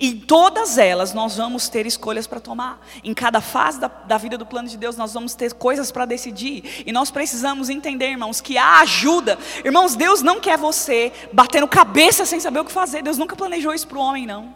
[0.01, 2.85] E todas elas nós vamos ter escolhas para tomar.
[3.05, 6.05] Em cada fase da, da, vida do plano de Deus, nós vamos ter coisas para
[6.05, 6.85] decidir.
[6.87, 9.39] E nós precisamos entender, irmãos, que há ajuda.
[9.65, 13.03] Irmãos, Deus não quer você batendo cabeça sem saber o que fazer.
[13.03, 14.55] Deus nunca planejou isso para o homem, não.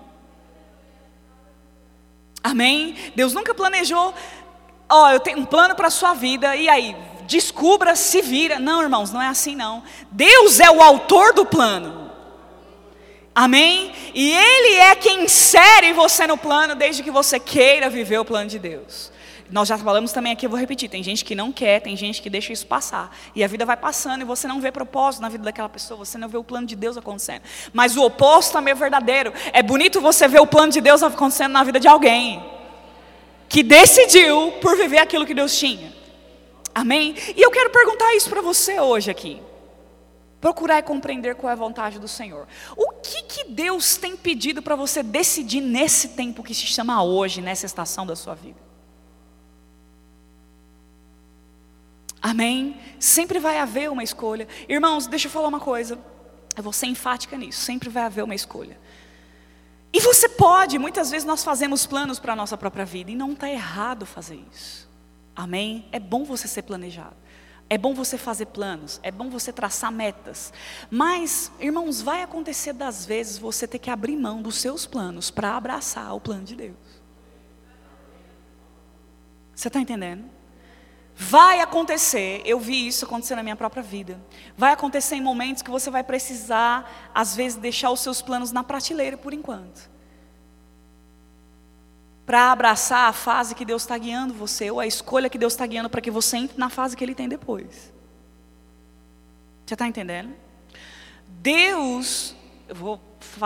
[2.43, 2.97] Amém?
[3.15, 4.15] Deus nunca planejou.
[4.89, 6.57] Ó, oh, eu tenho um plano para a sua vida.
[6.57, 6.97] E aí?
[7.31, 8.59] Descubra, se vira.
[8.59, 9.83] Não, irmãos, não é assim não.
[10.11, 12.11] Deus é o autor do plano.
[13.33, 13.93] Amém?
[14.13, 18.51] E Ele é quem insere você no plano desde que você queira viver o plano
[18.51, 19.13] de Deus.
[19.49, 22.21] Nós já falamos também aqui, eu vou repetir: tem gente que não quer, tem gente
[22.21, 23.17] que deixa isso passar.
[23.35, 26.19] E a vida vai passando e você não vê propósito na vida daquela pessoa, você
[26.19, 27.43] não vê o plano de Deus acontecendo.
[27.73, 29.33] Mas o oposto também é verdadeiro.
[29.53, 32.45] É bonito você ver o plano de Deus acontecendo na vida de alguém
[33.49, 36.00] que decidiu por viver aquilo que Deus tinha.
[36.75, 37.15] Amém?
[37.37, 39.43] E eu quero perguntar isso para você hoje aqui.
[40.41, 42.47] Procurar e compreender qual é a vontade do Senhor.
[42.77, 47.43] O que, que Deus tem pedido para você decidir nesse tempo que se chama hoje,
[47.43, 48.59] nessa estação da sua vida?
[52.23, 52.79] Amém?
[52.99, 54.47] Sempre vai haver uma escolha.
[54.69, 55.99] Irmãos, deixa eu falar uma coisa.
[56.57, 57.61] Eu vou ser enfática nisso.
[57.61, 58.79] Sempre vai haver uma escolha.
[59.93, 63.33] E você pode, muitas vezes nós fazemos planos para a nossa própria vida, e não
[63.33, 64.90] está errado fazer isso.
[65.35, 65.87] Amém?
[65.93, 67.17] É bom você ser planejado.
[67.73, 70.53] É bom você fazer planos, é bom você traçar metas.
[70.91, 75.57] Mas, irmãos, vai acontecer das vezes você ter que abrir mão dos seus planos para
[75.57, 76.77] abraçar o plano de Deus.
[79.55, 80.25] Você está entendendo?
[81.15, 84.21] Vai acontecer, eu vi isso acontecer na minha própria vida.
[84.57, 88.65] Vai acontecer em momentos que você vai precisar, às vezes, deixar os seus planos na
[88.65, 89.90] prateleira por enquanto
[92.31, 95.67] para abraçar a fase que Deus está guiando você, ou a escolha que Deus está
[95.67, 97.93] guiando para que você entre na fase que Ele tem depois.
[99.67, 100.33] Você está entendendo?
[101.27, 102.37] Deus,
[102.69, 103.01] eu vou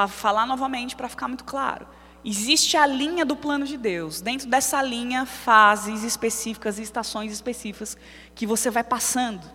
[0.06, 1.86] falar novamente para ficar muito claro.
[2.22, 4.20] Existe a linha do plano de Deus.
[4.20, 7.96] Dentro dessa linha, fases específicas e estações específicas
[8.34, 9.50] que você vai passando.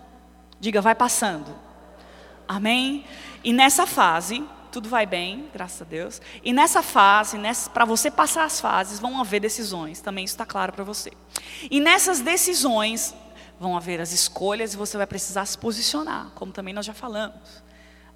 [0.60, 1.56] Diga, vai passando.
[2.48, 3.06] Amém?
[3.44, 6.22] E nessa fase, tudo vai bem, graças a Deus.
[6.44, 7.38] E nessa fase,
[7.74, 11.12] para você passar as fases, vão haver decisões, também isso está claro para você.
[11.70, 13.14] E nessas decisões,
[13.60, 17.64] vão haver as escolhas e você vai precisar se posicionar, como também nós já falamos.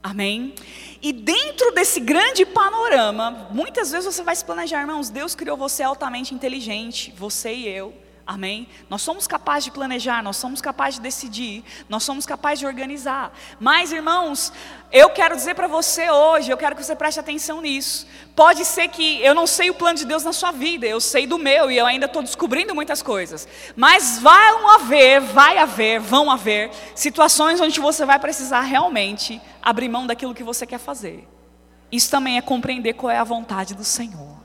[0.02, 0.54] Amém?
[1.02, 5.84] E dentro desse grande panorama, muitas vezes você vai se planejar, irmãos, Deus criou você
[5.84, 7.94] altamente inteligente, você e eu.
[8.26, 8.70] Amém?
[8.90, 13.34] Nós somos capazes de planejar, nós somos capazes de decidir, nós somos capazes de organizar.
[13.60, 14.54] Mas, irmãos,
[14.94, 18.08] eu quero dizer para você hoje, eu quero que você preste atenção nisso.
[18.34, 21.28] Pode ser que eu não sei o plano de Deus na sua vida, eu sei
[21.28, 23.46] do meu e eu ainda estou descobrindo muitas coisas.
[23.76, 30.08] Mas vão haver, vai haver, vão haver situações onde você vai precisar realmente abrir mão
[30.08, 31.28] daquilo que você quer fazer.
[31.92, 34.38] Isso também é compreender qual é a vontade do Senhor.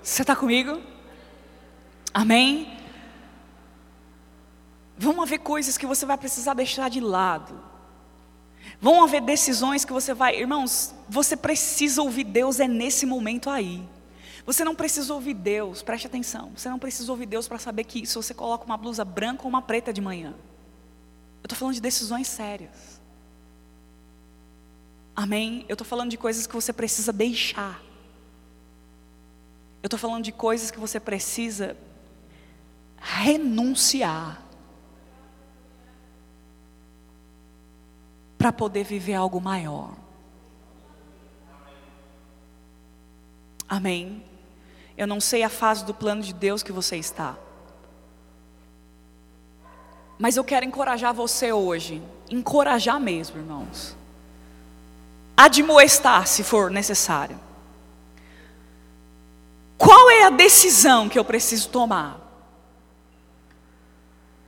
[0.00, 0.80] Você está comigo?
[2.16, 2.66] Amém?
[4.96, 7.62] Vão haver coisas que você vai precisar deixar de lado.
[8.80, 10.34] Vão haver decisões que você vai.
[10.34, 13.86] Irmãos, você precisa ouvir Deus, é nesse momento aí.
[14.46, 16.52] Você não precisa ouvir Deus, preste atenção.
[16.56, 19.50] Você não precisa ouvir Deus para saber que se você coloca uma blusa branca ou
[19.50, 20.30] uma preta de manhã.
[21.42, 22.98] Eu estou falando de decisões sérias.
[25.14, 25.66] Amém?
[25.68, 27.82] Eu estou falando de coisas que você precisa deixar.
[29.82, 31.76] Eu estou falando de coisas que você precisa
[33.00, 34.42] renunciar
[38.36, 39.92] para poder viver algo maior.
[43.68, 44.22] Amém.
[44.96, 47.36] Eu não sei a fase do plano de Deus que você está.
[50.18, 53.96] Mas eu quero encorajar você hoje, encorajar mesmo, irmãos.
[55.36, 57.38] Admoestar, se for necessário.
[59.76, 62.25] Qual é a decisão que eu preciso tomar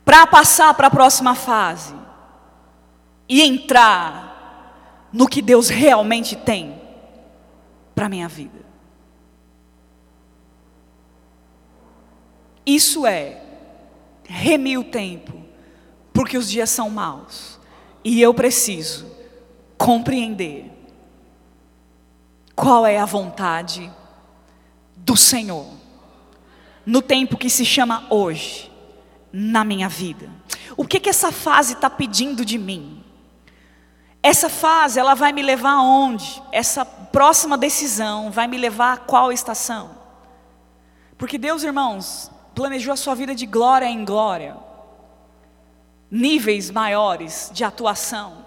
[0.08, 1.94] para passar para a próxima fase.
[3.28, 6.80] E entrar no que Deus realmente tem
[7.94, 8.58] para a minha vida?
[12.64, 13.42] Isso é
[14.24, 15.44] remir o tempo,
[16.10, 17.60] porque os dias são maus.
[18.02, 19.14] E eu preciso
[19.76, 20.72] compreender
[22.56, 23.92] qual é a vontade
[24.96, 25.66] do Senhor.
[26.86, 28.67] No tempo que se chama hoje,
[29.32, 30.30] na minha vida.
[30.76, 33.04] O que que essa fase está pedindo de mim?
[34.22, 36.42] Essa fase, ela vai me levar aonde?
[36.50, 39.90] Essa próxima decisão vai me levar a qual estação?
[41.16, 44.56] Porque Deus, irmãos, planejou a sua vida de glória em glória,
[46.10, 48.44] níveis maiores de atuação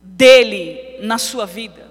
[0.00, 1.90] dele na sua vida.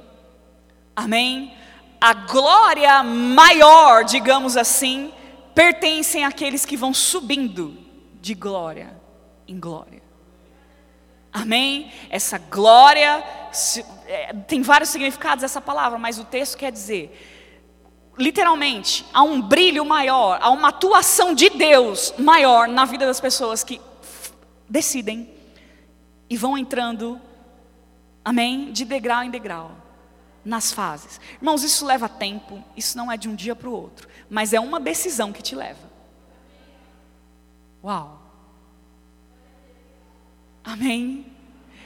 [0.95, 1.53] Amém?
[1.99, 5.11] A glória maior, digamos assim,
[5.53, 7.77] pertencem àqueles que vão subindo
[8.21, 8.99] de glória
[9.47, 10.01] em glória.
[11.31, 11.91] Amém?
[12.09, 13.23] Essa glória,
[14.07, 17.31] é, tem vários significados essa palavra, mas o texto quer dizer
[18.17, 23.63] literalmente, há um brilho maior, há uma atuação de Deus maior na vida das pessoas
[23.63, 23.81] que
[24.69, 25.29] decidem
[26.29, 27.19] e vão entrando,
[28.23, 28.71] amém?
[28.71, 29.71] De degrau em degrau,
[30.45, 31.19] nas fases.
[31.37, 34.59] Irmãos, isso leva tempo, isso não é de um dia para o outro, mas é
[34.59, 35.88] uma decisão que te leva.
[37.84, 38.19] Uau!
[40.63, 41.27] Amém?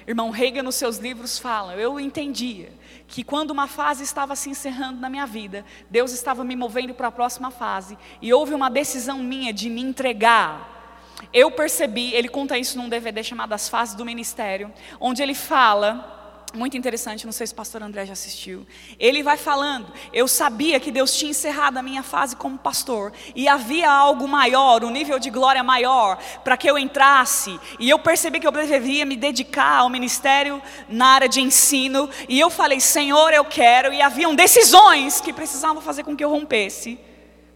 [0.07, 2.71] Irmão Reagan, nos seus livros, fala: eu entendia
[3.05, 7.09] que quando uma fase estava se encerrando na minha vida, Deus estava me movendo para
[7.09, 11.03] a próxima fase, e houve uma decisão minha de me entregar.
[11.33, 16.16] Eu percebi, ele conta isso num DVD chamado As Fases do Ministério, onde ele fala
[16.53, 18.65] muito interessante, não sei se o pastor André já assistiu.
[18.97, 23.47] Ele vai falando, eu sabia que Deus tinha encerrado a minha fase como pastor, e
[23.47, 28.39] havia algo maior, um nível de glória maior, para que eu entrasse, e eu percebi
[28.39, 33.33] que eu deveria me dedicar ao ministério na área de ensino, e eu falei, Senhor,
[33.33, 36.97] eu quero, e haviam decisões que precisavam fazer com que eu rompesse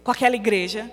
[0.03, 0.91] com aquela igreja,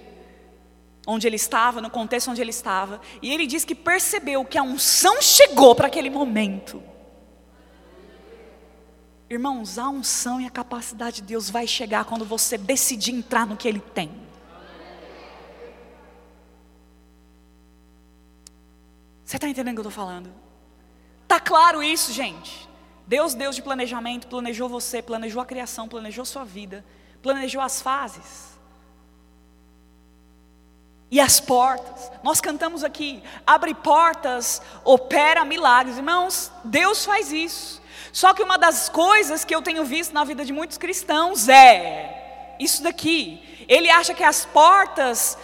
[1.07, 4.63] onde ele estava, no contexto onde ele estava, e ele diz que percebeu que a
[4.63, 6.83] unção chegou para aquele momento.
[9.31, 13.57] Irmãos, a unção e a capacidade de Deus vai chegar quando você decidir entrar no
[13.57, 14.11] que Ele tem.
[19.23, 20.33] Você está entendendo o que eu estou falando?
[21.25, 22.67] Está claro isso, gente?
[23.07, 26.83] Deus, Deus de planejamento, planejou você, planejou a criação, planejou sua vida,
[27.23, 28.59] planejou as fases.
[31.11, 35.99] E as portas, nós cantamos aqui, abre portas, opera milagres.
[35.99, 37.78] Irmãos, Deus faz isso.
[38.13, 42.57] Só que uma das coisas que eu tenho visto na vida de muitos cristãos é
[42.59, 43.43] isso daqui.
[43.69, 45.37] Ele acha que as portas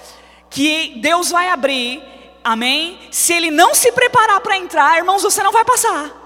[0.51, 2.03] que Deus vai abrir,
[2.43, 2.99] amém?
[3.11, 6.23] Se ele não se preparar para entrar, irmãos, você não vai passar.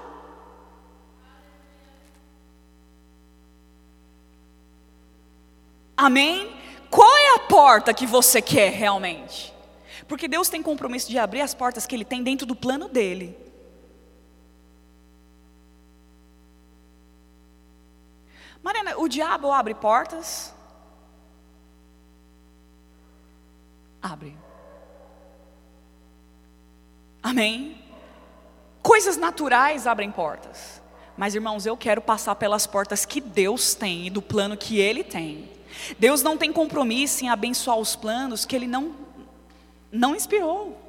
[5.95, 6.55] Amém?
[6.89, 9.53] Qual é a porta que você quer realmente?
[10.07, 13.37] Porque Deus tem compromisso de abrir as portas que Ele tem dentro do plano dele.
[18.69, 20.53] Mariana, o diabo abre portas?
[23.99, 24.37] Abre.
[27.23, 27.83] Amém?
[28.83, 30.83] Coisas naturais abrem portas.
[31.17, 35.03] Mas, irmãos, eu quero passar pelas portas que Deus tem e do plano que Ele
[35.03, 35.49] tem.
[35.97, 38.95] Deus não tem compromisso em abençoar os planos que Ele não,
[39.91, 40.79] não inspirou.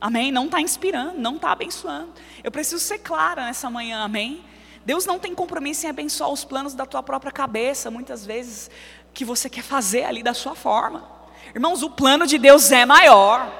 [0.00, 0.32] Amém?
[0.32, 2.10] Não está inspirando, não está abençoando.
[2.42, 4.42] Eu preciso ser clara nessa manhã, amém?
[4.88, 8.70] Deus não tem compromisso em abençoar os planos da tua própria cabeça, muitas vezes,
[9.12, 11.06] que você quer fazer ali da sua forma.
[11.54, 13.52] Irmãos, o plano de Deus é maior,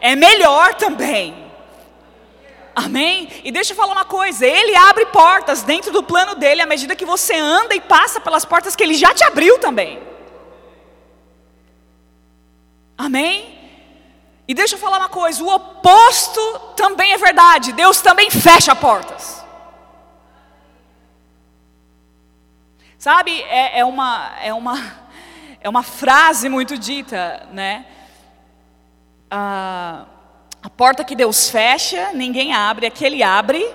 [0.00, 1.52] é melhor também.
[2.74, 3.28] Amém?
[3.44, 6.96] E deixa eu falar uma coisa: Ele abre portas dentro do plano dele à medida
[6.96, 10.00] que você anda e passa pelas portas que Ele já te abriu também.
[12.96, 13.58] Amém?
[14.48, 16.40] E deixa eu falar uma coisa: o oposto
[16.74, 17.74] também é verdade.
[17.74, 19.41] Deus também fecha portas.
[23.02, 24.78] Sabe, é, é, uma, é, uma,
[25.60, 27.84] é uma frase muito dita, né?
[29.28, 30.06] Ah,
[30.62, 33.68] a porta que Deus fecha, ninguém abre, aquele abre,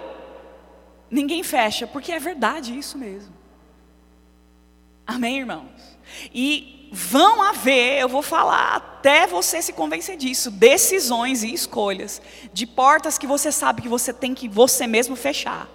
[1.12, 3.34] ninguém fecha, porque é verdade isso mesmo.
[5.06, 5.98] Amém, irmãos?
[6.34, 12.22] E vão haver, eu vou falar até você se convencer disso, decisões e escolhas
[12.54, 15.68] de portas que você sabe que você tem que você mesmo fechar.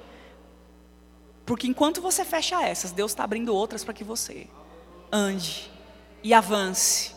[1.45, 4.47] Porque enquanto você fecha essas, Deus está abrindo outras para que você
[5.11, 5.71] ande.
[6.23, 7.13] e avance.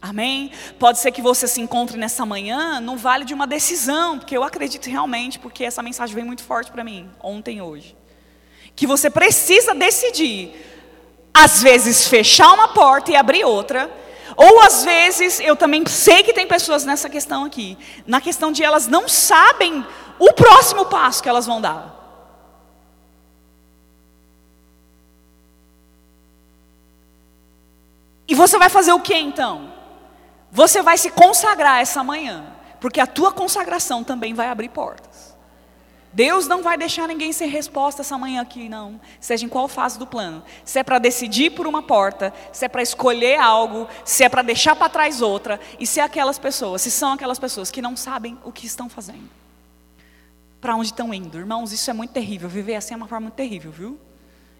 [0.00, 0.52] Amém?
[0.78, 4.44] Pode ser que você se encontre nessa manhã no vale de uma decisão, porque eu
[4.44, 7.96] acredito realmente, porque essa mensagem veio muito forte para mim, ontem e hoje.
[8.76, 10.54] Que você precisa decidir,
[11.34, 13.90] às vezes, fechar uma porta e abrir outra,
[14.36, 17.76] ou às vezes, eu também sei que tem pessoas nessa questão aqui,
[18.06, 19.84] na questão de elas não sabem
[20.16, 21.97] o próximo passo que elas vão dar.
[28.28, 29.72] E você vai fazer o que então?
[30.52, 35.36] Você vai se consagrar essa manhã, porque a tua consagração também vai abrir portas.
[36.12, 39.00] Deus não vai deixar ninguém sem resposta essa manhã aqui, não.
[39.20, 40.42] Seja em qual fase do plano.
[40.64, 44.42] Se é para decidir por uma porta, se é para escolher algo, se é para
[44.42, 47.96] deixar para trás outra, e se é aquelas pessoas, se são aquelas pessoas que não
[47.96, 49.28] sabem o que estão fazendo.
[50.60, 51.38] Para onde estão indo.
[51.38, 52.48] Irmãos, isso é muito terrível.
[52.48, 53.98] Viver assim é uma forma muito terrível, viu?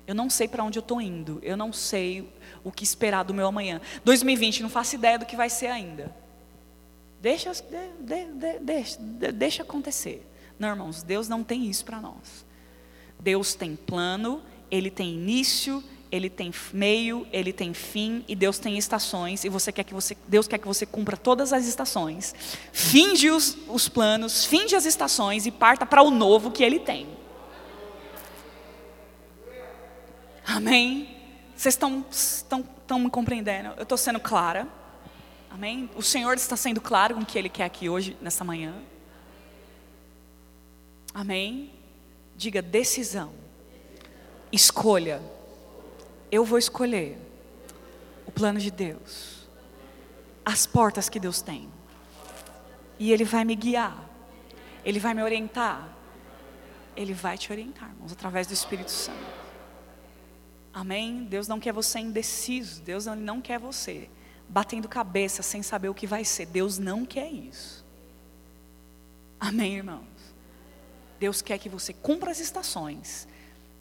[0.06, 1.38] Eu não sei para onde eu estou indo.
[1.42, 2.32] Eu não sei
[2.68, 3.80] o que esperar do meu amanhã.
[4.04, 6.14] 2020, não faço ideia do que vai ser ainda.
[7.20, 8.98] Deixa, de, de, deixa,
[9.32, 10.24] deixa acontecer.
[10.58, 12.46] Não, irmãos, Deus não tem isso para nós.
[13.18, 18.78] Deus tem plano, Ele tem início, Ele tem meio, Ele tem fim e Deus tem
[18.78, 19.44] estações.
[19.44, 22.34] E você quer que você, Deus quer que você cumpra todas as estações.
[22.72, 27.08] Finge os, os planos, finge as estações e parta para o novo que Ele tem.
[30.46, 31.17] Amém?
[31.58, 33.70] Vocês estão, estão, estão me compreendendo?
[33.76, 34.68] Eu estou sendo clara.
[35.50, 35.90] Amém?
[35.96, 38.80] O Senhor está sendo claro com o que Ele quer aqui hoje, nessa manhã.
[41.12, 41.72] Amém?
[42.36, 43.32] Diga decisão.
[44.52, 45.20] Escolha.
[46.30, 47.18] Eu vou escolher
[48.24, 49.48] o plano de Deus.
[50.44, 51.68] As portas que Deus tem.
[53.00, 53.98] E Ele vai me guiar.
[54.84, 55.88] Ele vai me orientar.
[56.94, 59.47] Ele vai te orientar, irmãos, através do Espírito Santo.
[60.72, 61.24] Amém?
[61.24, 64.08] Deus não quer você indeciso, Deus não quer você
[64.48, 66.46] batendo cabeça sem saber o que vai ser.
[66.46, 67.84] Deus não quer isso.
[69.38, 70.06] Amém, irmãos?
[71.20, 73.28] Deus quer que você cumpra as estações,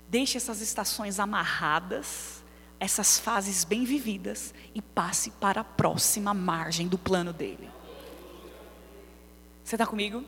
[0.09, 2.43] deixe essas estações amarradas,
[2.79, 7.69] essas fases bem vividas e passe para a próxima margem do plano dele.
[9.63, 10.23] Você está comigo?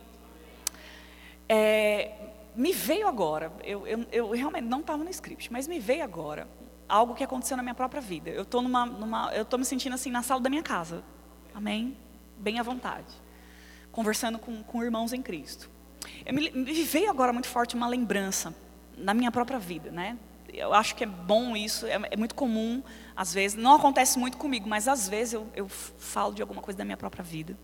[1.47, 2.18] É,
[2.59, 6.45] me veio agora, eu, eu, eu realmente não estava no script, mas me veio agora
[6.89, 8.29] algo que aconteceu na minha própria vida.
[8.29, 11.01] Eu estou numa, numa, me sentindo assim na sala da minha casa,
[11.55, 11.95] amém?
[12.37, 13.07] Bem à vontade,
[13.93, 15.69] conversando com, com irmãos em Cristo.
[16.25, 18.53] Eu me, me veio agora muito forte uma lembrança
[18.97, 20.17] na minha própria vida, né?
[20.53, 22.83] Eu acho que é bom isso, é, é muito comum,
[23.15, 26.77] às vezes, não acontece muito comigo, mas às vezes eu, eu falo de alguma coisa
[26.77, 27.57] da minha própria vida.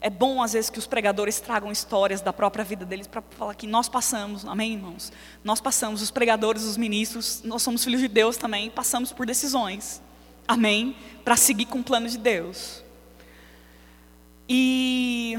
[0.00, 3.54] É bom, às vezes, que os pregadores tragam histórias da própria vida deles para falar
[3.54, 5.12] que nós passamos, amém, irmãos?
[5.44, 10.00] Nós passamos, os pregadores, os ministros, nós somos filhos de Deus também, passamos por decisões,
[10.48, 10.96] amém?
[11.22, 12.82] Para seguir com o plano de Deus.
[14.48, 15.36] E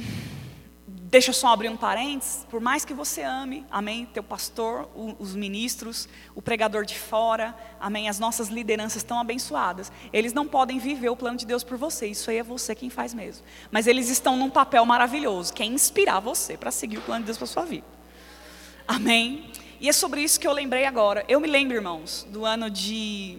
[1.11, 5.13] Deixa eu só abrir um parênteses, por mais que você ame, amém, teu pastor, o,
[5.19, 9.91] os ministros, o pregador de fora, amém, as nossas lideranças estão abençoadas.
[10.13, 12.89] Eles não podem viver o plano de Deus por você, isso aí é você quem
[12.89, 13.45] faz mesmo.
[13.69, 17.25] Mas eles estão num papel maravilhoso, que é inspirar você para seguir o plano de
[17.25, 17.85] Deus para sua vida.
[18.87, 19.51] Amém?
[19.81, 21.25] E é sobre isso que eu lembrei agora.
[21.27, 23.37] Eu me lembro, irmãos, do ano de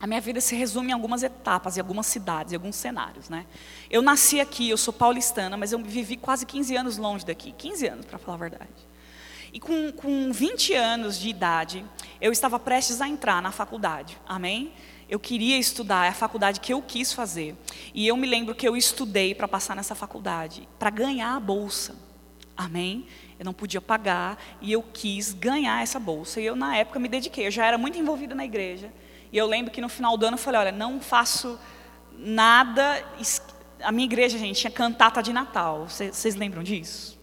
[0.00, 3.44] a minha vida se resume em algumas etapas, em algumas cidades, em alguns cenários, né?
[3.90, 7.86] Eu nasci aqui, eu sou paulistana, mas eu vivi quase 15 anos longe daqui, 15
[7.86, 8.90] anos, para falar a verdade.
[9.52, 11.84] E com, com 20 anos de idade,
[12.18, 14.72] eu estava prestes a entrar na faculdade, amém?
[15.06, 17.54] Eu queria estudar, é a faculdade que eu quis fazer.
[17.92, 21.94] E eu me lembro que eu estudei para passar nessa faculdade, para ganhar a bolsa,
[22.56, 23.06] amém?
[23.38, 26.40] Eu não podia pagar e eu quis ganhar essa bolsa.
[26.40, 27.46] E eu, na época, me dediquei.
[27.46, 28.92] Eu já era muito envolvida na igreja.
[29.32, 31.58] E eu lembro que no final do ano eu falei, olha, não faço
[32.18, 33.04] nada.
[33.82, 35.86] A minha igreja, gente, tinha cantata de Natal.
[35.88, 37.18] Vocês lembram disso?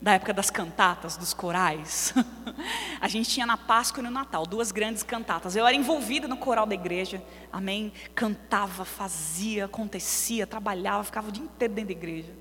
[0.00, 2.14] Da época das cantatas, dos corais.
[3.00, 5.56] a gente tinha na Páscoa e no Natal, duas grandes cantatas.
[5.56, 7.22] Eu era envolvida no coral da igreja,
[7.52, 7.92] amém?
[8.14, 12.32] Cantava, fazia, acontecia, trabalhava, ficava o dia inteiro dentro da igreja.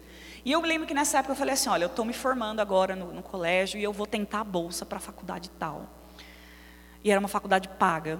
[0.46, 2.96] E eu lembro que nessa época eu falei assim: olha, eu estou me formando agora
[2.96, 5.90] no, no colégio e eu vou tentar a bolsa para a faculdade tal.
[7.04, 8.20] E era uma faculdade paga.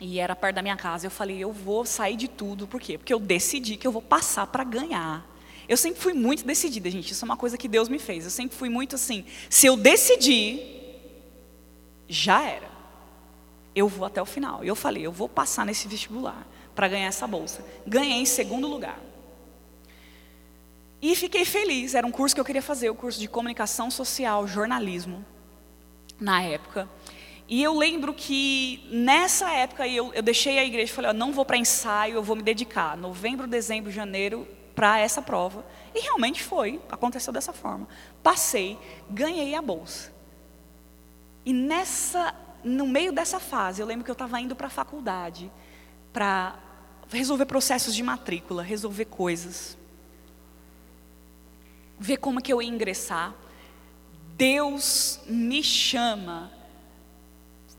[0.00, 1.06] E era perto da minha casa.
[1.06, 2.66] Eu falei, eu vou sair de tudo.
[2.66, 2.98] Por quê?
[2.98, 5.26] Porque eu decidi que eu vou passar para ganhar.
[5.68, 7.12] Eu sempre fui muito decidida, gente.
[7.12, 8.24] Isso é uma coisa que Deus me fez.
[8.24, 9.24] Eu sempre fui muito assim.
[9.48, 10.60] Se eu decidir,
[12.08, 12.68] já era.
[13.74, 14.64] Eu vou até o final.
[14.64, 17.64] E eu falei, eu vou passar nesse vestibular para ganhar essa bolsa.
[17.86, 19.00] Ganhei em segundo lugar.
[21.00, 21.94] E fiquei feliz.
[21.94, 25.24] Era um curso que eu queria fazer, o curso de comunicação social, jornalismo,
[26.20, 26.88] na época.
[27.48, 31.32] E eu lembro que nessa época eu, eu deixei a igreja e falei, ó, não
[31.32, 32.96] vou para ensaio, eu vou me dedicar.
[32.96, 35.64] Novembro, dezembro, janeiro, para essa prova.
[35.94, 37.88] E realmente foi, aconteceu dessa forma.
[38.22, 38.78] Passei,
[39.08, 40.12] ganhei a bolsa.
[41.44, 42.34] E nessa,
[42.64, 45.50] no meio dessa fase, eu lembro que eu estava indo para a faculdade
[46.12, 46.58] para
[47.08, 49.78] resolver processos de matrícula, resolver coisas,
[51.98, 53.32] ver como que eu ia ingressar.
[54.36, 56.50] Deus me chama,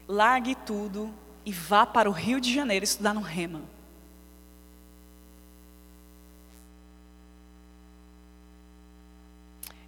[0.08, 1.14] largue tudo
[1.46, 3.62] e vá para o Rio de Janeiro estudar no Rema.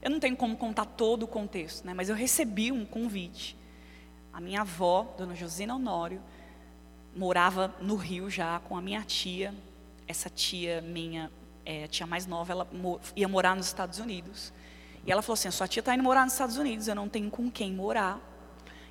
[0.02, 1.94] Eu não tenho como contar todo o contexto, né?
[1.94, 3.58] mas eu recebi um convite.
[4.32, 6.22] A minha avó, dona Josina Honório,
[7.16, 9.54] morava no Rio já com a minha tia.
[10.08, 11.30] Essa tia minha,
[11.66, 12.68] é, tia mais nova, ela
[13.16, 14.54] ia morar nos Estados Unidos.
[15.06, 17.30] E ela falou assim: sua tia está indo morar nos Estados Unidos, eu não tenho
[17.30, 18.29] com quem morar.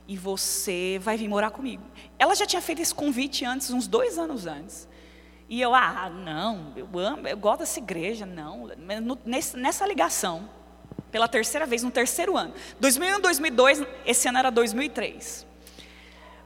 [0.09, 1.84] E você vai vir morar comigo.
[2.18, 4.88] Ela já tinha feito esse convite antes, uns dois anos antes.
[5.50, 8.70] E eu, ah, não, eu amo, eu gosto dessa igreja, não.
[9.54, 10.48] Nessa ligação,
[11.11, 12.54] pela terceira vez, no terceiro ano.
[12.80, 15.46] 2001, 2002, esse ano era 2003.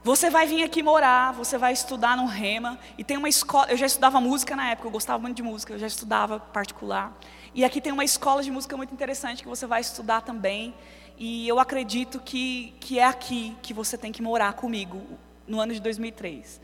[0.03, 3.77] Você vai vir aqui morar, você vai estudar no Rema, e tem uma escola, eu
[3.77, 7.17] já estudava música na época, eu gostava muito de música, eu já estudava particular.
[7.55, 10.75] E aqui tem uma escola de música muito interessante que você vai estudar também,
[11.17, 15.01] e eu acredito que, que é aqui que você tem que morar comigo,
[15.47, 16.59] no ano de 2003.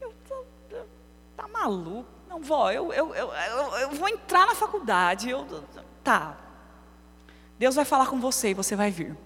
[0.00, 0.14] Eu,
[1.36, 2.08] tá maluco?
[2.28, 3.32] Não, vó, eu, eu, eu,
[3.78, 5.46] eu, vou entrar na faculdade, eu,
[6.02, 6.36] tá,
[7.58, 9.16] Deus vai falar com você e você vai vir.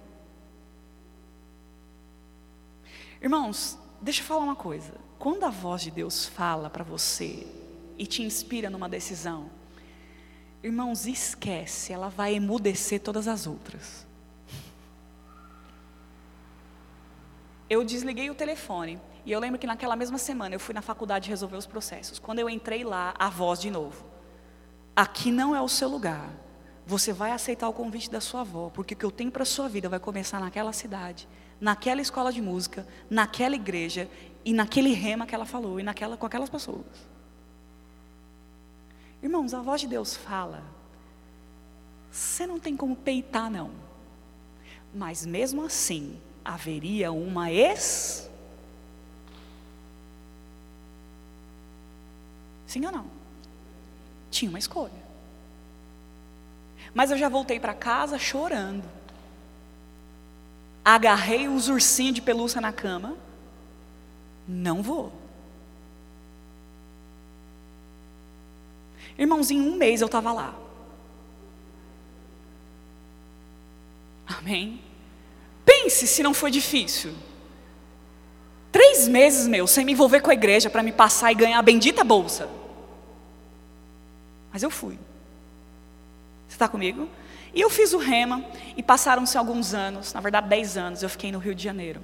[3.20, 4.94] Irmãos, deixa eu falar uma coisa.
[5.18, 7.46] Quando a voz de Deus fala para você
[7.96, 9.50] e te inspira numa decisão,
[10.62, 14.06] irmãos, esquece, ela vai emudecer todas as outras.
[17.68, 21.28] Eu desliguei o telefone e eu lembro que naquela mesma semana eu fui na faculdade
[21.28, 22.18] resolver os processos.
[22.18, 24.04] Quando eu entrei lá, a voz de novo.
[24.96, 26.30] Aqui não é o seu lugar
[26.88, 29.46] você vai aceitar o convite da sua avó, porque o que eu tenho para a
[29.46, 31.28] sua vida vai começar naquela cidade,
[31.60, 34.10] naquela escola de música, naquela igreja
[34.42, 36.86] e naquele rema que ela falou e naquela, com aquelas pessoas.
[39.22, 40.64] Irmãos, a voz de Deus fala.
[42.10, 43.70] Você não tem como peitar, não.
[44.94, 46.18] Mas mesmo assim,
[46.48, 48.26] haveria uma ex.
[52.66, 53.06] Sim ou não?
[54.30, 55.08] Tinha uma escolha.
[56.94, 58.88] Mas eu já voltei para casa chorando.
[60.82, 63.14] Agarrei os ursinhos de pelúcia na cama.
[64.46, 65.12] Não vou.
[69.18, 70.54] Irmãos, em um mês eu estava lá.
[74.26, 74.87] Amém?
[75.68, 77.12] Pense se não foi difícil.
[78.72, 81.62] Três meses, meu, sem me envolver com a igreja para me passar e ganhar a
[81.62, 82.48] bendita bolsa.
[84.52, 84.98] Mas eu fui
[86.58, 87.08] está comigo?
[87.54, 88.44] E eu fiz o rema
[88.76, 92.02] e passaram-se alguns anos, na verdade dez anos, eu fiquei no Rio de Janeiro.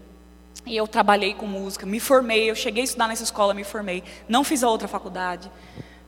[0.64, 4.02] E eu trabalhei com música, me formei, eu cheguei a estudar nessa escola, me formei.
[4.28, 5.50] Não fiz a outra faculdade.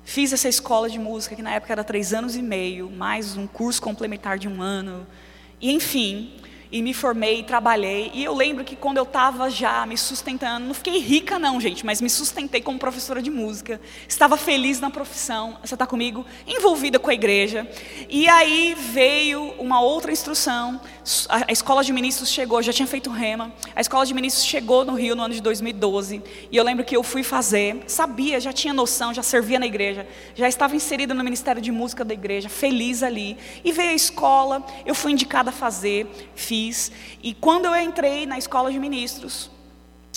[0.05, 3.47] Fiz essa escola de música, que na época era três anos e meio, mais um
[3.47, 5.07] curso complementar de um ano.
[5.61, 6.41] E enfim,
[6.71, 8.11] e me formei, trabalhei.
[8.13, 11.87] E eu lembro que quando eu estava já me sustentando, não fiquei rica não, gente,
[11.87, 13.81] mas me sustentei como professora de música.
[14.09, 16.25] Estava feliz na profissão, você está comigo?
[16.47, 17.69] Envolvida com a igreja.
[18.09, 20.81] E aí veio uma outra instrução.
[21.29, 23.53] A, escola de ministros chegou, já tinha feito rema.
[23.75, 26.23] A escola de ministros chegou no Rio no ano de 2012.
[26.51, 30.07] E eu lembro que eu fui fazer, sabia, já tinha noção, já servia na igreja,
[30.35, 33.37] já estava inserida no ministério de música da igreja, feliz ali.
[33.65, 36.91] E veio a escola, eu fui indicada a fazer, fiz fiz.
[37.23, 39.51] E quando eu entrei na escola de ministros,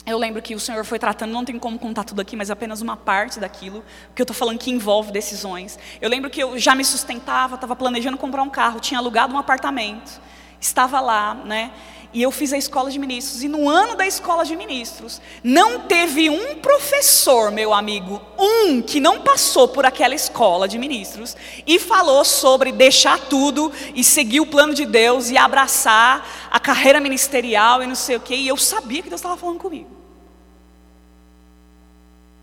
[0.06, 2.82] eu lembro que o Senhor foi tratando, não tem como contar tudo aqui, mas apenas
[2.82, 5.78] uma parte daquilo, porque eu estou falando que envolve decisões.
[6.00, 9.38] Eu lembro que eu já me sustentava, estava planejando comprar um carro, tinha alugado um
[9.38, 10.22] apartamento,
[10.60, 11.72] estava lá, né?
[12.12, 13.44] E eu fiz a escola de ministros.
[13.44, 19.00] E no ano da escola de ministros, não teve um professor, meu amigo, um que
[19.00, 21.38] não passou por aquela escola de ministros
[21.68, 27.00] e falou sobre deixar tudo e seguir o plano de Deus e abraçar a carreira
[27.00, 28.36] ministerial e não sei o quê.
[28.36, 29.90] E eu sabia que Deus estava falando comigo.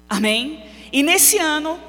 [0.09, 0.65] Amém?
[0.93, 1.81] E nesse ano,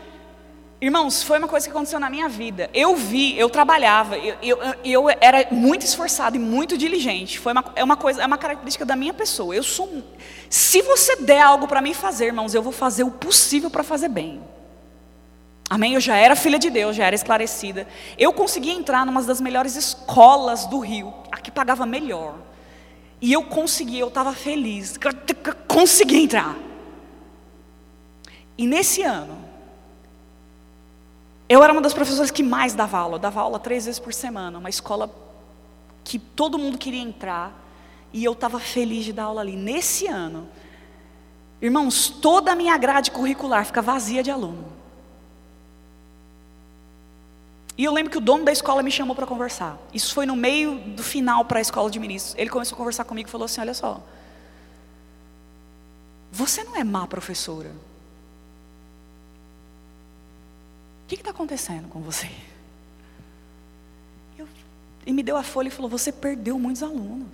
[0.80, 2.70] Irmãos, foi uma coisa que aconteceu na minha vida.
[2.72, 7.40] Eu vi, eu trabalhava, eu, eu, eu era muito esforçado e muito diligente.
[7.40, 9.56] Foi uma, é uma coisa, é uma característica da minha pessoa.
[9.56, 10.04] Eu sou.
[10.48, 14.08] Se você der algo para mim fazer, irmãos, eu vou fazer o possível para fazer
[14.08, 14.40] bem.
[15.68, 15.96] Amém?
[15.96, 17.88] Eu já era filha de Deus, já era esclarecida.
[18.16, 22.36] Eu consegui entrar numa das melhores escolas do Rio, a que pagava melhor.
[23.20, 24.96] E eu consegui, eu estava feliz.
[25.68, 26.56] Consegui entrar.
[28.56, 29.47] E nesse ano,
[31.50, 33.16] eu era uma das professoras que mais dava aula.
[33.16, 34.58] Eu dava aula três vezes por semana.
[34.60, 35.10] Uma escola
[36.04, 37.54] que todo mundo queria entrar.
[38.12, 39.56] E eu estava feliz de dar aula ali.
[39.56, 40.48] Nesse ano,
[41.62, 44.78] irmãos, toda a minha grade curricular fica vazia de aluno.
[47.78, 49.78] E eu lembro que o dono da escola me chamou para conversar.
[49.93, 52.36] Isso foi no meio do final para a escola de ministros.
[52.36, 54.02] Ele começou a conversar comigo e falou assim: Olha só,
[56.32, 57.72] você não é má professora.
[61.08, 62.30] Que está acontecendo com você?
[64.38, 64.47] Eu,
[65.05, 67.30] e me deu a folha e falou: Você perdeu muitos alunos.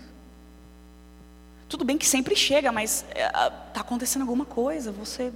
[1.68, 4.92] Tudo bem que sempre chega, mas está é, acontecendo alguma coisa.
[4.92, 5.34] Você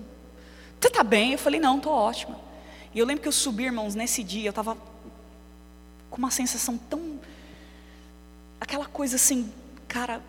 [0.79, 1.33] está bem?
[1.33, 2.39] Eu falei: Não, estou ótima.
[2.93, 4.77] E eu lembro que eu subi, irmãos, nesse dia, eu estava
[6.09, 7.19] com uma sensação tão.
[8.59, 9.51] aquela coisa assim,
[9.87, 10.21] cara,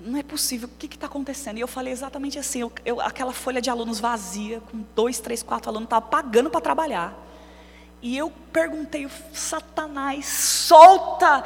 [0.00, 1.58] não é possível, o que está acontecendo?
[1.58, 5.42] E eu falei exatamente assim: eu, eu, aquela folha de alunos vazia, com dois, três,
[5.42, 7.24] quatro alunos, estava pagando para trabalhar.
[8.04, 11.42] E eu perguntei, Satanás, solta,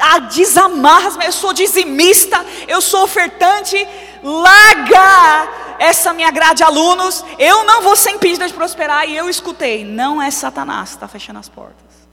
[0.00, 3.76] a desamarras, eu sou dizimista, eu sou ofertante,
[4.22, 9.06] larga essa minha grade de alunos, eu não vou ser impedida de prosperar.
[9.06, 12.08] E eu escutei, não é Satanás que está fechando as portas.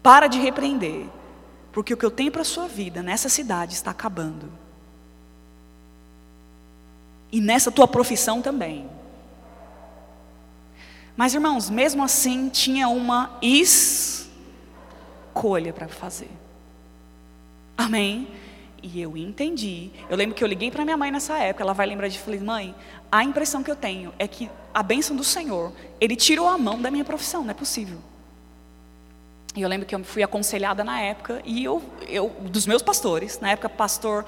[0.00, 1.06] Para de repreender,
[1.72, 4.48] porque o que eu tenho para a sua vida nessa cidade está acabando.
[7.32, 8.97] E nessa tua profissão também.
[11.18, 14.30] Mas irmãos, mesmo assim tinha uma escolha
[15.72, 16.30] para fazer.
[17.76, 18.28] Amém?
[18.80, 19.90] E eu entendi.
[20.08, 21.64] Eu lembro que eu liguei para minha mãe nessa época.
[21.64, 22.72] Ela vai lembrar de falei, mãe,
[23.10, 26.80] a impressão que eu tenho é que a bênção do Senhor, Ele tirou a mão
[26.80, 27.42] da minha profissão.
[27.42, 27.98] Não é possível.
[29.56, 33.40] E eu lembro que eu fui aconselhada na época, e eu, eu dos meus pastores,
[33.40, 34.24] na época, pastor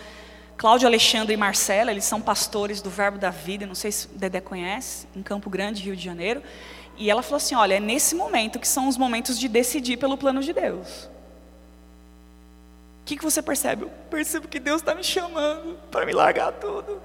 [0.56, 4.10] Cláudio Alexandre e Marcela, eles são pastores do Verbo da Vida, não sei se o
[4.10, 6.42] Dedé conhece, em Campo Grande, Rio de Janeiro.
[7.00, 10.18] E ela falou assim: olha, é nesse momento que são os momentos de decidir pelo
[10.18, 11.08] plano de Deus.
[13.00, 13.84] O que, que você percebe?
[13.84, 17.00] Eu percebo que Deus está me chamando para me largar tudo.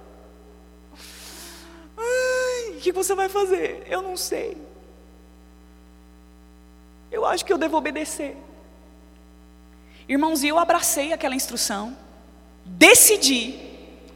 [1.98, 3.88] o que você vai fazer?
[3.88, 4.58] Eu não sei.
[7.10, 8.36] Eu acho que eu devo obedecer.
[10.10, 11.98] Irmãos, e eu abracei aquela instrução,
[12.66, 13.58] decidi,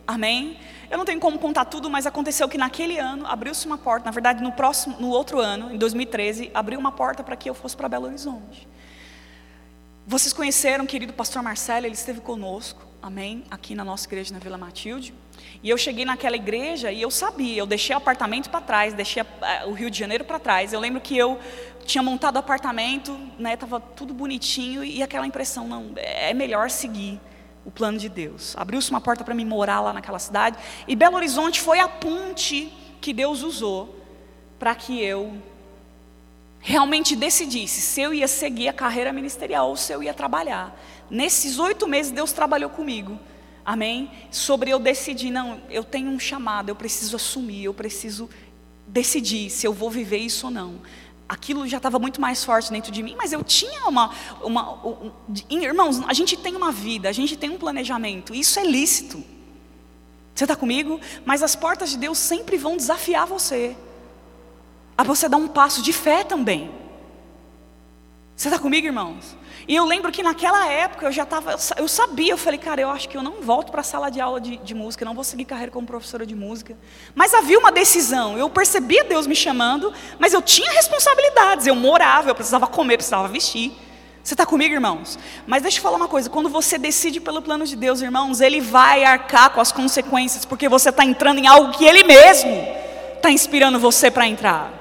[0.05, 0.59] amém?
[0.89, 4.11] Eu não tenho como contar tudo, mas aconteceu que naquele ano abriu-se uma porta, na
[4.11, 7.77] verdade no próximo, no outro ano, em 2013, abriu uma porta para que eu fosse
[7.77, 8.67] para Belo Horizonte.
[10.07, 14.39] Vocês conheceram o querido pastor Marcelo, ele esteve conosco, amém, aqui na nossa igreja na
[14.39, 15.13] Vila Matilde.
[15.61, 19.23] E eu cheguei naquela igreja e eu sabia, eu deixei o apartamento para trás, deixei
[19.67, 20.73] o Rio de Janeiro para trás.
[20.73, 21.39] Eu lembro que eu
[21.85, 23.55] tinha montado o apartamento, né,
[23.95, 27.21] tudo bonitinho e aquela impressão, não, é melhor seguir
[27.65, 28.55] o plano de Deus.
[28.57, 30.57] Abriu-se uma porta para mim morar lá naquela cidade
[30.87, 33.95] e Belo Horizonte foi a ponte que Deus usou
[34.57, 35.41] para que eu
[36.59, 40.77] realmente decidisse se eu ia seguir a carreira ministerial ou se eu ia trabalhar.
[41.09, 43.19] Nesses oito meses Deus trabalhou comigo
[43.69, 44.09] Amém?
[44.31, 48.27] Sobre eu decidir, não, eu tenho um chamado, eu preciso assumir, eu preciso
[48.87, 50.79] decidir se eu vou viver isso ou não.
[51.29, 54.11] Aquilo já estava muito mais forte dentro de mim, mas eu tinha uma,
[54.41, 55.11] uma um,
[55.51, 59.23] irmãos, a gente tem uma vida, a gente tem um planejamento, isso é lícito.
[60.33, 60.99] Você está comigo?
[61.23, 63.77] Mas as portas de Deus sempre vão desafiar você
[64.97, 66.71] a você dar um passo de fé também.
[68.35, 69.35] Você está comigo, irmãos?
[69.69, 72.89] E eu lembro que naquela época eu já estava, eu sabia, eu falei, cara, eu
[72.89, 75.23] acho que eu não volto para a sala de aula de, de música, não vou
[75.23, 76.75] seguir carreira como professora de música.
[77.13, 82.31] Mas havia uma decisão, eu percebia Deus me chamando, mas eu tinha responsabilidades, eu morava,
[82.31, 83.71] eu precisava comer, precisava vestir.
[84.23, 85.19] Você está comigo, irmãos?
[85.45, 88.59] Mas deixa eu falar uma coisa: quando você decide pelo plano de Deus, irmãos, Ele
[88.59, 92.67] vai arcar com as consequências, porque você está entrando em algo que Ele mesmo
[93.17, 94.78] está inspirando você para entrar.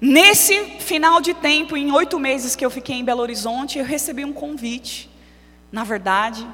[0.00, 4.24] Nesse final de tempo, em oito meses que eu fiquei em Belo Horizonte, eu recebi
[4.24, 5.10] um convite,
[5.70, 6.48] na verdade,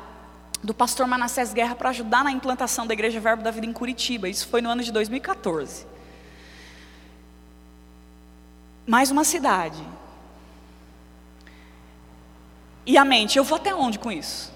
[0.64, 4.28] do pastor Manassés Guerra para ajudar na implantação da Igreja Verbo da Vida em Curitiba.
[4.28, 5.86] Isso foi no ano de 2014.
[8.84, 9.80] Mais uma cidade.
[12.84, 14.52] E a mente, eu vou até onde com isso?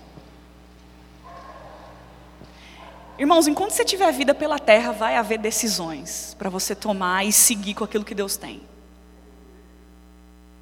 [3.16, 7.74] Irmãos, enquanto você tiver vida pela terra, vai haver decisões para você tomar e seguir
[7.74, 8.69] com aquilo que Deus tem.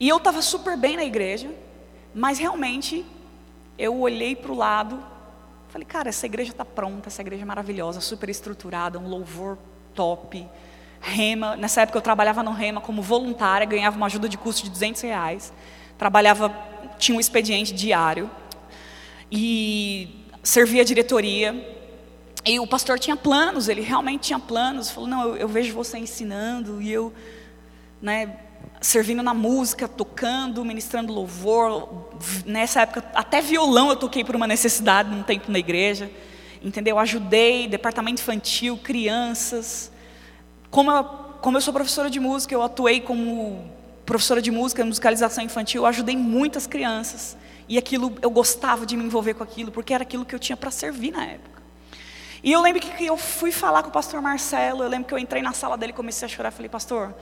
[0.00, 1.50] E eu estava super bem na igreja,
[2.14, 3.04] mas realmente
[3.76, 5.02] eu olhei para o lado,
[5.68, 9.58] falei, cara, essa igreja está pronta, essa igreja é maravilhosa, super estruturada, um louvor
[9.94, 10.46] top,
[11.00, 11.56] rema.
[11.56, 15.02] Nessa época eu trabalhava no rema como voluntária, ganhava uma ajuda de custo de 200
[15.02, 15.52] reais.
[15.96, 16.54] Trabalhava
[16.98, 18.30] tinha um expediente diário
[19.30, 21.76] e servia a diretoria.
[22.44, 24.90] E o pastor tinha planos, ele realmente tinha planos.
[24.90, 27.12] Falou: Não, eu, eu vejo você ensinando e eu,
[28.00, 28.38] né,
[28.80, 32.08] servindo na música, tocando, ministrando louvor.
[32.46, 36.10] Nessa época, até violão eu toquei por uma necessidade num tempo na igreja.
[36.62, 36.98] Entendeu?
[36.98, 39.90] Ajudei departamento infantil, crianças.
[40.70, 41.04] Como eu,
[41.40, 43.70] como eu sou professora de música, eu atuei como
[44.04, 47.36] professora de música, musicalização infantil, eu ajudei muitas crianças.
[47.68, 50.56] E aquilo, eu gostava de me envolver com aquilo, porque era aquilo que eu tinha
[50.56, 51.62] para servir na época.
[52.42, 55.18] E eu lembro que eu fui falar com o pastor Marcelo, eu lembro que eu
[55.18, 56.50] entrei na sala dele e comecei a chorar.
[56.50, 57.14] Falei, pastor,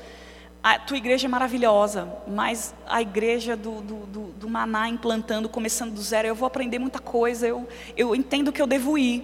[0.75, 5.95] a tua igreja é maravilhosa, mas a igreja do, do, do, do Maná implantando, começando
[5.95, 9.23] do zero, eu vou aprender muita coisa, eu, eu entendo que eu devo ir.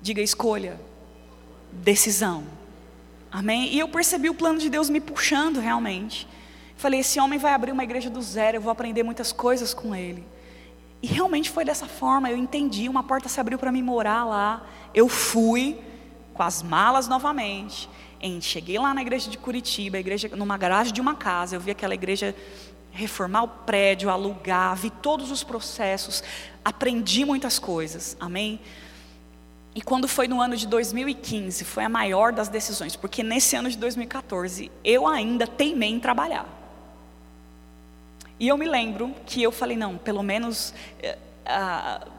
[0.00, 0.80] Diga escolha,
[1.70, 2.44] decisão.
[3.30, 3.74] Amém?
[3.74, 6.26] E eu percebi o plano de Deus me puxando realmente.
[6.78, 9.94] Falei, esse homem vai abrir uma igreja do zero, eu vou aprender muitas coisas com
[9.94, 10.24] ele.
[11.02, 14.66] E realmente foi dessa forma, eu entendi, uma porta se abriu para mim morar lá.
[14.94, 15.78] Eu fui
[16.32, 17.86] com as malas novamente.
[18.40, 21.94] Cheguei lá na igreja de Curitiba, igreja numa garagem de uma casa, eu vi aquela
[21.94, 22.34] igreja
[22.92, 26.22] reformar o prédio, alugar, vi todos os processos,
[26.64, 28.16] aprendi muitas coisas.
[28.20, 28.60] Amém?
[29.74, 33.70] E quando foi no ano de 2015, foi a maior das decisões, porque nesse ano
[33.70, 36.46] de 2014 eu ainda teimei em trabalhar.
[38.38, 42.10] E eu me lembro que eu falei: não, pelo menos uh,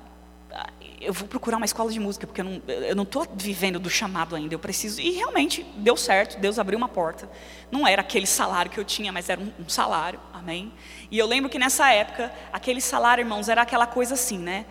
[1.03, 4.53] eu vou procurar uma escola de música, porque eu não estou vivendo do chamado ainda,
[4.55, 5.01] eu preciso.
[5.01, 7.29] E realmente deu certo, Deus abriu uma porta.
[7.69, 10.71] Não era aquele salário que eu tinha, mas era um, um salário, amém?
[11.11, 14.65] E eu lembro que nessa época, aquele salário, irmãos, era aquela coisa assim, né?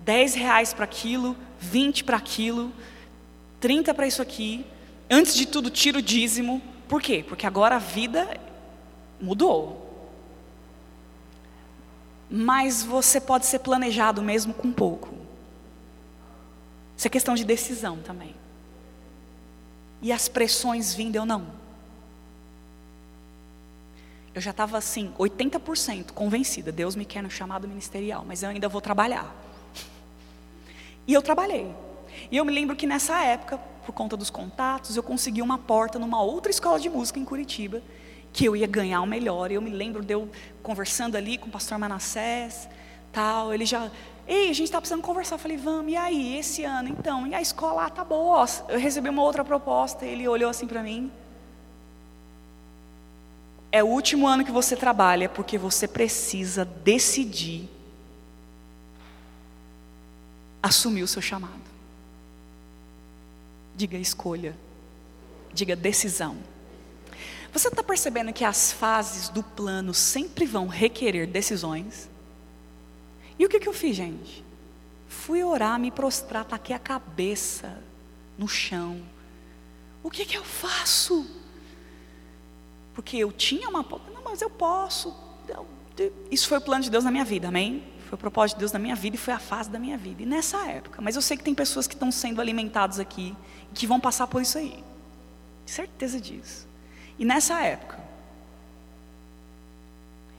[0.00, 2.72] 10 reais para aquilo, 20 para aquilo,
[3.60, 4.64] 30 para isso aqui.
[5.10, 6.62] Antes de tudo, tira o dízimo.
[6.88, 7.24] Por quê?
[7.26, 8.40] Porque agora a vida
[9.20, 9.82] mudou.
[12.30, 15.25] Mas você pode ser planejado mesmo com pouco.
[16.96, 18.34] Isso é questão de decisão também.
[20.00, 21.46] E as pressões vindo, eu não.
[24.34, 26.70] Eu já estava assim, 80% convencida.
[26.70, 29.34] Deus me quer no chamado ministerial, mas eu ainda vou trabalhar.
[31.06, 31.74] E eu trabalhei.
[32.30, 35.98] E eu me lembro que nessa época, por conta dos contatos, eu consegui uma porta
[35.98, 37.82] numa outra escola de música em Curitiba,
[38.32, 39.50] que eu ia ganhar o melhor.
[39.50, 40.28] Eu me lembro de eu
[40.62, 42.68] conversando ali com o pastor Manassés,
[43.12, 43.90] tal, ele já,
[44.26, 45.36] ei, a gente está precisando conversar.
[45.36, 47.26] Eu falei, vamos, e aí, esse ano, então?
[47.26, 48.44] E a escola, ah, tá boa.
[48.68, 51.10] Eu recebi uma outra proposta, ele olhou assim para mim.
[53.70, 57.68] É o último ano que você trabalha, porque você precisa decidir
[60.62, 61.66] assumir o seu chamado.
[63.76, 64.56] Diga escolha.
[65.52, 66.36] Diga decisão.
[67.52, 72.08] Você está percebendo que as fases do plano sempre vão requerer decisões?
[73.38, 74.44] E o que, que eu fiz, gente?
[75.06, 77.82] Fui orar, me prostrar, taquei a cabeça
[78.36, 79.00] no chão.
[80.02, 81.26] O que, que eu faço?
[82.94, 83.82] Porque eu tinha uma.
[83.82, 85.14] Não, mas eu posso.
[86.30, 87.84] Isso foi o plano de Deus na minha vida, amém?
[88.06, 90.22] Foi o propósito de Deus na minha vida e foi a fase da minha vida.
[90.22, 93.36] E nessa época, mas eu sei que tem pessoas que estão sendo alimentados aqui,
[93.74, 94.84] que vão passar por isso aí.
[95.64, 96.68] Certeza disso.
[97.18, 97.98] E nessa época,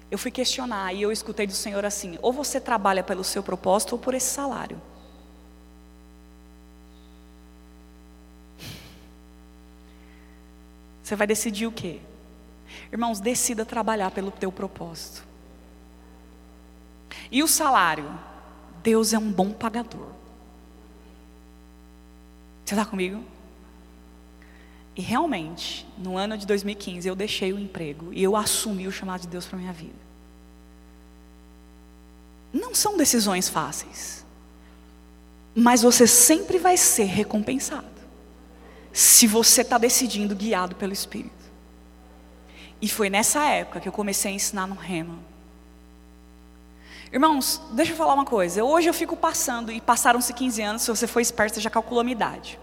[0.10, 3.94] eu fui questionar e eu escutei do Senhor assim: ou você trabalha pelo seu propósito
[3.94, 4.82] ou por esse salário.
[11.04, 12.02] Você vai decidir o quê?
[12.92, 15.26] Irmãos, decida trabalhar pelo teu propósito.
[17.32, 18.18] E o salário?
[18.84, 20.10] Deus é um bom pagador.
[22.64, 23.24] Você está comigo?
[24.98, 29.22] E realmente, no ano de 2015, eu deixei o emprego e eu assumi o chamado
[29.22, 29.94] de Deus para minha vida.
[32.52, 34.26] Não são decisões fáceis,
[35.54, 37.86] mas você sempre vai ser recompensado,
[38.92, 41.46] se você está decidindo guiado pelo Espírito.
[42.82, 45.20] E foi nessa época que eu comecei a ensinar no Rema.
[47.14, 48.64] Irmãos, deixa eu falar uma coisa.
[48.64, 52.02] Hoje eu fico passando, e passaram-se 15 anos, se você for esperto, você já calculou
[52.02, 52.60] a minha idade.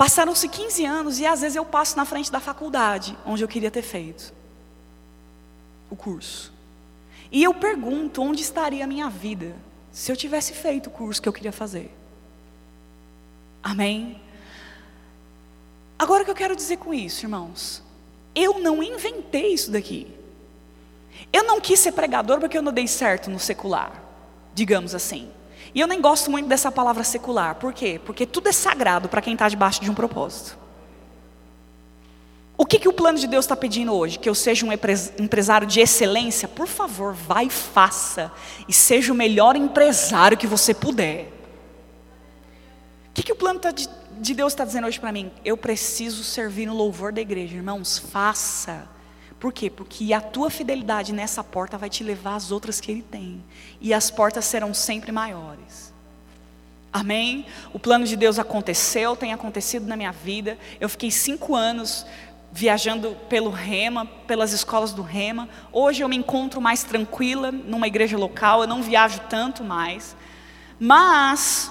[0.00, 3.70] Passaram-se 15 anos e às vezes eu passo na frente da faculdade, onde eu queria
[3.70, 4.32] ter feito
[5.90, 6.50] o curso.
[7.30, 9.54] E eu pergunto onde estaria a minha vida
[9.92, 11.94] se eu tivesse feito o curso que eu queria fazer.
[13.62, 14.18] Amém?
[15.98, 17.82] Agora o que eu quero dizer com isso, irmãos?
[18.34, 20.06] Eu não inventei isso daqui.
[21.30, 24.02] Eu não quis ser pregador porque eu não dei certo no secular,
[24.54, 25.30] digamos assim.
[25.74, 27.54] E eu nem gosto muito dessa palavra secular.
[27.56, 28.00] Por quê?
[28.04, 30.58] Porque tudo é sagrado para quem está debaixo de um propósito.
[32.56, 34.18] O que, que o plano de Deus está pedindo hoje?
[34.18, 36.46] Que eu seja um empresário de excelência?
[36.46, 38.30] Por favor, vai e faça.
[38.68, 41.32] E seja o melhor empresário que você puder.
[43.08, 45.32] O que, que o plano tá de, de Deus está dizendo hoje para mim?
[45.42, 47.56] Eu preciso servir no louvor da igreja.
[47.56, 48.86] Irmãos, faça.
[49.40, 49.70] Por quê?
[49.70, 53.42] Porque a tua fidelidade nessa porta vai te levar às outras que Ele tem.
[53.80, 55.94] E as portas serão sempre maiores.
[56.92, 57.46] Amém?
[57.72, 60.58] O plano de Deus aconteceu, tem acontecido na minha vida.
[60.78, 62.04] Eu fiquei cinco anos
[62.52, 65.48] viajando pelo Rema, pelas escolas do Rema.
[65.72, 70.14] Hoje eu me encontro mais tranquila numa igreja local, eu não viajo tanto mais.
[70.78, 71.70] Mas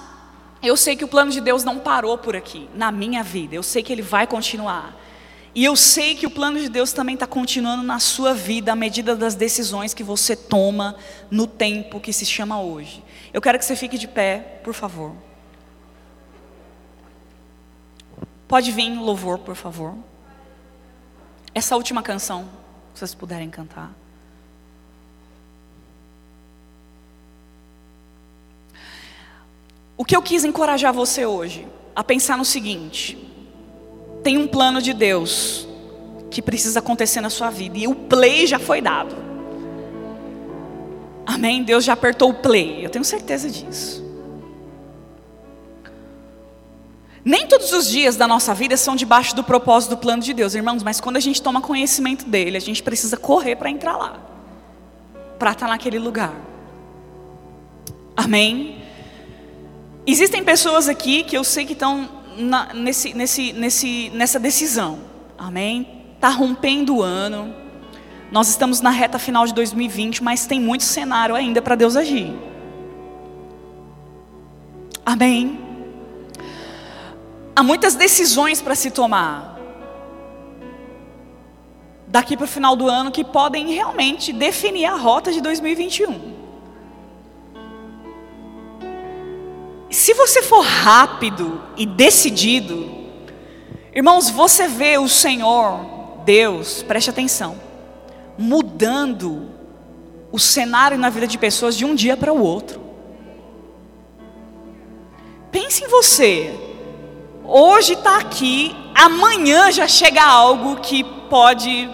[0.60, 3.54] eu sei que o plano de Deus não parou por aqui, na minha vida.
[3.54, 4.96] Eu sei que ele vai continuar.
[5.54, 8.76] E eu sei que o plano de Deus também está continuando na sua vida, à
[8.76, 10.96] medida das decisões que você toma
[11.30, 13.02] no tempo que se chama hoje.
[13.32, 15.14] Eu quero que você fique de pé, por favor.
[18.46, 19.94] Pode vir louvor, por favor.
[21.52, 22.48] Essa última canção,
[22.94, 23.92] se vocês puderem cantar.
[29.96, 33.18] O que eu quis encorajar você hoje a pensar no seguinte:
[34.22, 35.66] tem um plano de Deus
[36.30, 39.16] que precisa acontecer na sua vida e o play já foi dado.
[41.26, 41.62] Amém?
[41.62, 44.04] Deus já apertou o play, eu tenho certeza disso.
[47.24, 50.54] Nem todos os dias da nossa vida são debaixo do propósito do plano de Deus,
[50.54, 54.18] irmãos, mas quando a gente toma conhecimento dele, a gente precisa correr para entrar lá,
[55.38, 56.34] para estar naquele lugar.
[58.16, 58.82] Amém?
[60.06, 64.98] Existem pessoas aqui que eu sei que estão na, nesse, nesse, nesse, nessa decisão.
[65.38, 66.04] Amém?
[66.14, 67.54] Está rompendo o ano.
[68.30, 72.32] Nós estamos na reta final de 2020, mas tem muito cenário ainda para Deus agir.
[75.04, 75.58] Amém?
[77.54, 79.58] Há muitas decisões para se tomar.
[82.06, 86.39] Daqui para o final do ano que podem realmente definir a rota de 2021.
[89.90, 92.88] Se você for rápido e decidido,
[93.92, 95.80] irmãos, você vê o Senhor,
[96.24, 97.60] Deus, preste atenção,
[98.38, 99.50] mudando
[100.30, 102.80] o cenário na vida de pessoas de um dia para o outro.
[105.50, 106.54] Pense em você,
[107.44, 111.90] hoje está aqui, amanhã já chega algo que pode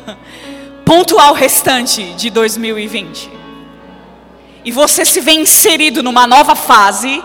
[0.86, 3.39] pontuar o restante de 2020.
[4.64, 7.22] E você se vê inserido numa nova fase.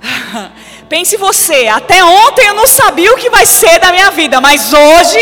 [0.88, 4.72] Pense você, até ontem eu não sabia o que vai ser da minha vida, mas
[4.72, 5.20] hoje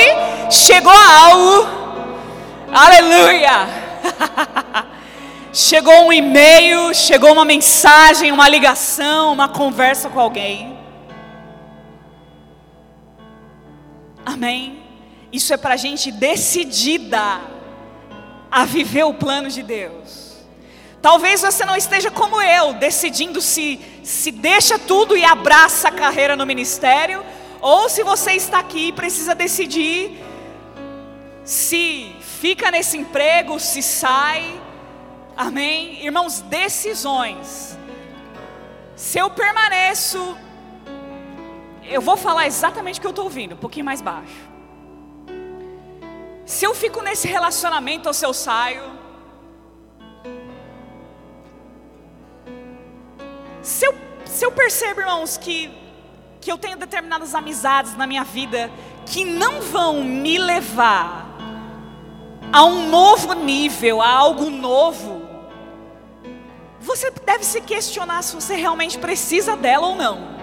[0.50, 1.66] chegou algo.
[2.72, 3.66] Aleluia!
[5.52, 10.78] chegou um e-mail, chegou uma mensagem, uma ligação, uma conversa com alguém.
[14.24, 14.82] Amém?
[15.32, 17.40] Isso é para gente decidida
[18.50, 20.25] a viver o plano de Deus.
[21.00, 26.36] Talvez você não esteja como eu, decidindo se se deixa tudo e abraça a carreira
[26.36, 27.24] no ministério,
[27.60, 30.22] ou se você está aqui e precisa decidir
[31.44, 34.60] se fica nesse emprego, se sai.
[35.36, 36.04] Amém?
[36.04, 37.76] Irmãos, decisões.
[38.94, 40.36] Se eu permaneço
[41.88, 44.34] eu vou falar exatamente o que eu estou ouvindo, um pouquinho mais baixo.
[46.44, 48.95] Se eu fico nesse relacionamento ou se eu saio.
[53.66, 55.76] Se eu, se eu percebo, irmãos, que,
[56.40, 58.70] que eu tenho determinadas amizades na minha vida
[59.04, 61.26] que não vão me levar
[62.52, 65.20] a um novo nível, a algo novo,
[66.80, 70.36] você deve se questionar se você realmente precisa dela ou não.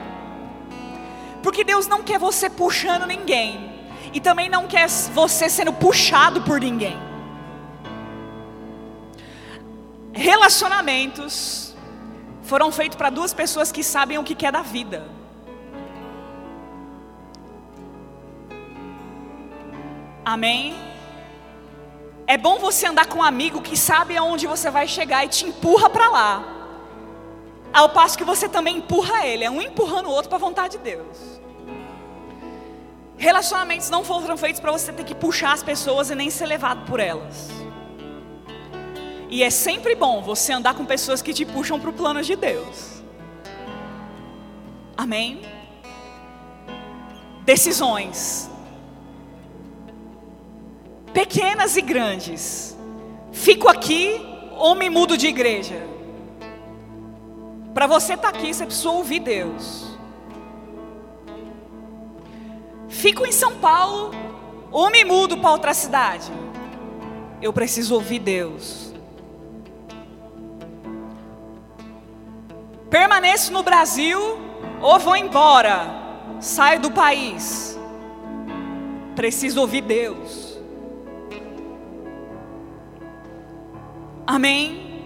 [1.41, 3.71] Porque Deus não quer você puxando ninguém.
[4.11, 6.99] E também não quer você sendo puxado por ninguém.
[10.11, 11.72] Relacionamentos
[12.43, 15.07] foram feitos para duas pessoas que sabem o que é da vida.
[20.25, 20.75] Amém?
[22.25, 25.45] É bom você andar com um amigo que sabe aonde você vai chegar e te
[25.45, 26.43] empurra para lá.
[27.73, 30.77] Ao passo que você também empurra ele, é um empurrando o outro para a vontade
[30.77, 31.41] de Deus.
[33.17, 36.85] Relacionamentos não foram feitos para você ter que puxar as pessoas e nem ser levado
[36.85, 37.62] por elas.
[39.33, 42.35] E é sempre bom você andar com pessoas que te puxam para o plano de
[42.35, 43.01] Deus.
[44.95, 45.41] Amém?
[47.43, 48.47] Decisões.
[51.11, 52.77] Pequenas e grandes.
[53.31, 54.21] Fico aqui
[54.55, 55.81] ou me mudo de igreja?
[57.73, 59.97] Para você estar tá aqui, você precisa ouvir Deus.
[62.87, 64.11] fico em São Paulo
[64.71, 66.31] ou me mudo para outra cidade?
[67.41, 68.92] Eu preciso ouvir Deus.
[72.93, 74.39] Permaneço no Brasil
[74.79, 75.87] ou vou embora?
[76.39, 77.75] Saio do país.
[79.15, 80.59] Preciso ouvir Deus.
[84.27, 85.03] Amém?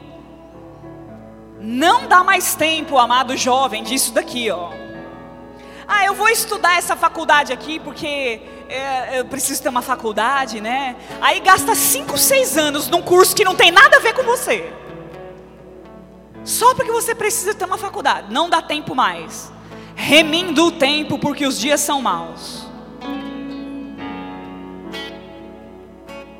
[1.62, 4.74] Não dá mais tempo, amado jovem, disso daqui, ó.
[5.88, 10.98] Ah, eu vou estudar essa faculdade aqui porque é, eu preciso ter uma faculdade, né?
[11.22, 14.74] Aí gasta 5, 6 anos num curso que não tem nada a ver com você.
[16.48, 18.32] Só porque você precisa ter uma faculdade.
[18.34, 19.52] Não dá tempo mais.
[19.98, 22.66] Remindo o tempo porque os dias são maus.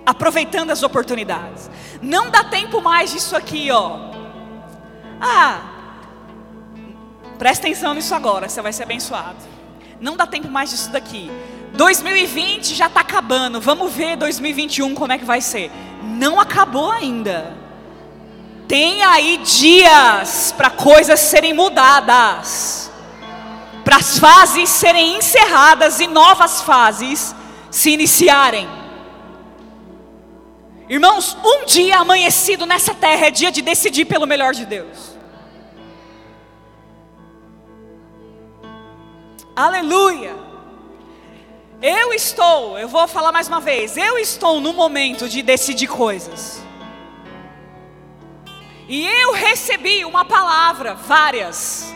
[0.06, 1.70] Aproveitando as oportunidades.
[2.02, 4.00] Não dá tempo mais disso aqui, ó.
[5.20, 5.60] Ah,
[7.38, 9.44] presta atenção nisso agora, você vai ser abençoado.
[10.00, 11.30] Não dá tempo mais disso daqui.
[11.74, 13.60] 2020 já está acabando.
[13.60, 15.70] Vamos ver 2021 como é que vai ser.
[16.02, 17.67] Não acabou ainda.
[18.68, 22.92] Tem aí dias para coisas serem mudadas,
[23.86, 27.34] para as fases serem encerradas e novas fases
[27.72, 28.68] se iniciarem.
[30.90, 35.16] Irmãos, um dia amanhecido nessa terra é dia de decidir pelo melhor de Deus.
[39.56, 40.36] Aleluia.
[41.82, 46.62] Eu estou, eu vou falar mais uma vez, eu estou no momento de decidir coisas.
[48.88, 51.94] E eu recebi uma palavra, várias,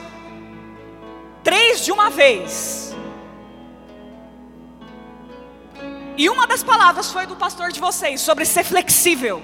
[1.42, 2.94] três de uma vez.
[6.18, 9.42] E uma das palavras foi do pastor de vocês, sobre ser flexível.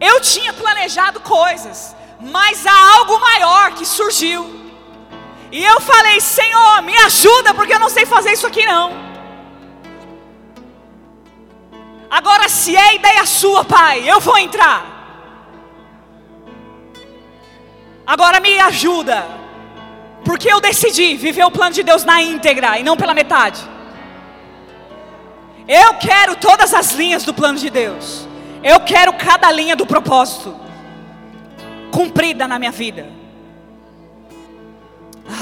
[0.00, 4.62] Eu tinha planejado coisas, mas há algo maior que surgiu.
[5.52, 9.11] E eu falei: Senhor, me ajuda, porque eu não sei fazer isso aqui não.
[12.12, 14.80] Agora, se é ideia sua, Pai, eu vou entrar.
[18.06, 19.24] Agora me ajuda,
[20.22, 23.62] porque eu decidi viver o plano de Deus na íntegra e não pela metade.
[25.66, 28.28] Eu quero todas as linhas do plano de Deus.
[28.62, 30.54] Eu quero cada linha do propósito
[31.90, 33.08] cumprida na minha vida.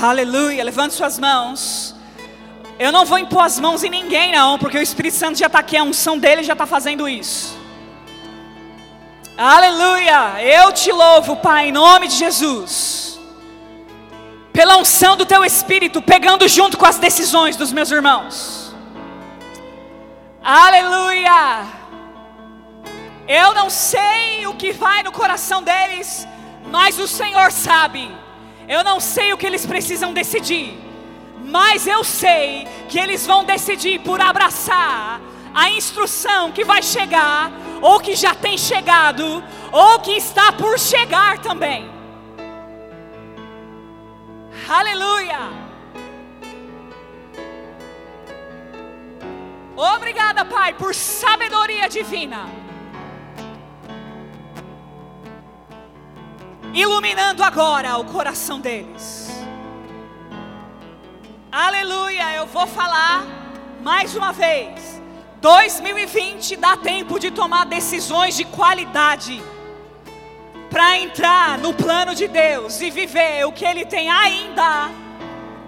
[0.00, 0.62] Aleluia.
[0.62, 1.96] Levante suas mãos.
[2.80, 5.58] Eu não vou impor as mãos em ninguém, não, porque o Espírito Santo já está
[5.58, 7.54] aqui, a unção dele já está fazendo isso.
[9.36, 10.42] Aleluia.
[10.42, 13.20] Eu te louvo, Pai, em nome de Jesus.
[14.50, 18.74] Pela unção do teu Espírito, pegando junto com as decisões dos meus irmãos.
[20.42, 21.66] Aleluia.
[23.28, 26.26] Eu não sei o que vai no coração deles,
[26.70, 28.10] mas o Senhor sabe.
[28.66, 30.89] Eu não sei o que eles precisam decidir,
[31.50, 35.20] mas eu sei que eles vão decidir por abraçar
[35.54, 37.50] a instrução que vai chegar,
[37.82, 39.42] ou que já tem chegado,
[39.72, 41.90] ou que está por chegar também.
[44.68, 45.60] Aleluia!
[49.76, 52.60] Obrigada, Pai, por sabedoria divina.
[56.72, 59.39] iluminando agora o coração deles.
[61.52, 63.26] Aleluia, eu vou falar
[63.82, 65.02] mais uma vez.
[65.40, 69.42] 2020 dá tempo de tomar decisões de qualidade
[70.70, 74.90] para entrar no plano de Deus e viver o que Ele tem ainda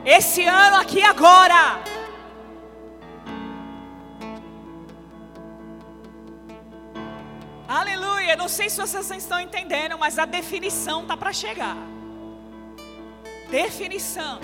[0.05, 1.83] esse ano aqui agora.
[7.67, 8.37] Aleluia.
[8.37, 11.77] Não sei se vocês estão entendendo, mas a definição tá para chegar.
[13.51, 14.39] Definição.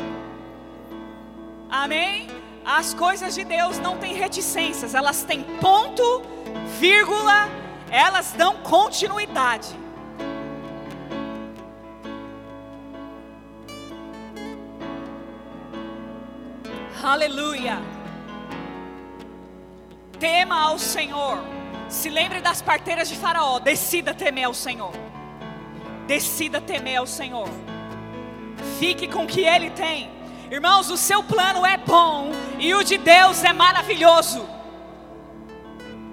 [1.71, 2.29] Amém?
[2.65, 6.23] As coisas de Deus não têm reticências, elas têm ponto,
[6.79, 7.49] vírgula,
[7.91, 9.69] elas dão continuidade.
[17.03, 17.79] Aleluia.
[20.19, 21.39] Tema ao Senhor
[21.89, 23.59] se lembre das parteiras de Faraó.
[23.59, 24.93] Decida temer ao Senhor.
[26.07, 27.49] Decida temer ao Senhor.
[28.79, 30.18] Fique com o que Ele tem.
[30.51, 34.49] Irmãos, o seu plano é bom e o de Deus é maravilhoso.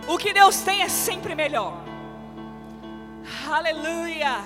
[0.07, 1.74] O que Deus tem é sempre melhor.
[3.49, 4.44] Aleluia.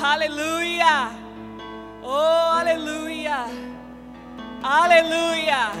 [0.00, 1.10] Aleluia.
[2.02, 3.46] Oh, aleluia.
[4.62, 5.72] Aleluia.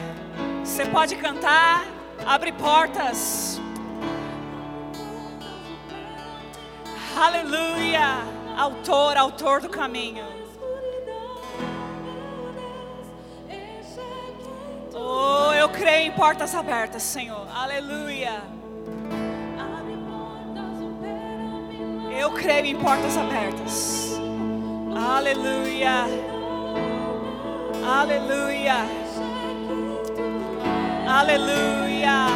[0.64, 1.84] Você pode cantar,
[2.26, 3.60] abre portas.
[7.16, 8.24] Aleluia.
[8.58, 10.35] Autor, autor do caminho.
[14.98, 17.46] Oh, eu creio em portas abertas, Senhor.
[17.54, 18.40] Aleluia.
[22.18, 24.18] Eu creio em portas abertas.
[24.96, 26.06] Aleluia.
[27.86, 28.76] Aleluia.
[31.06, 32.26] Aleluia.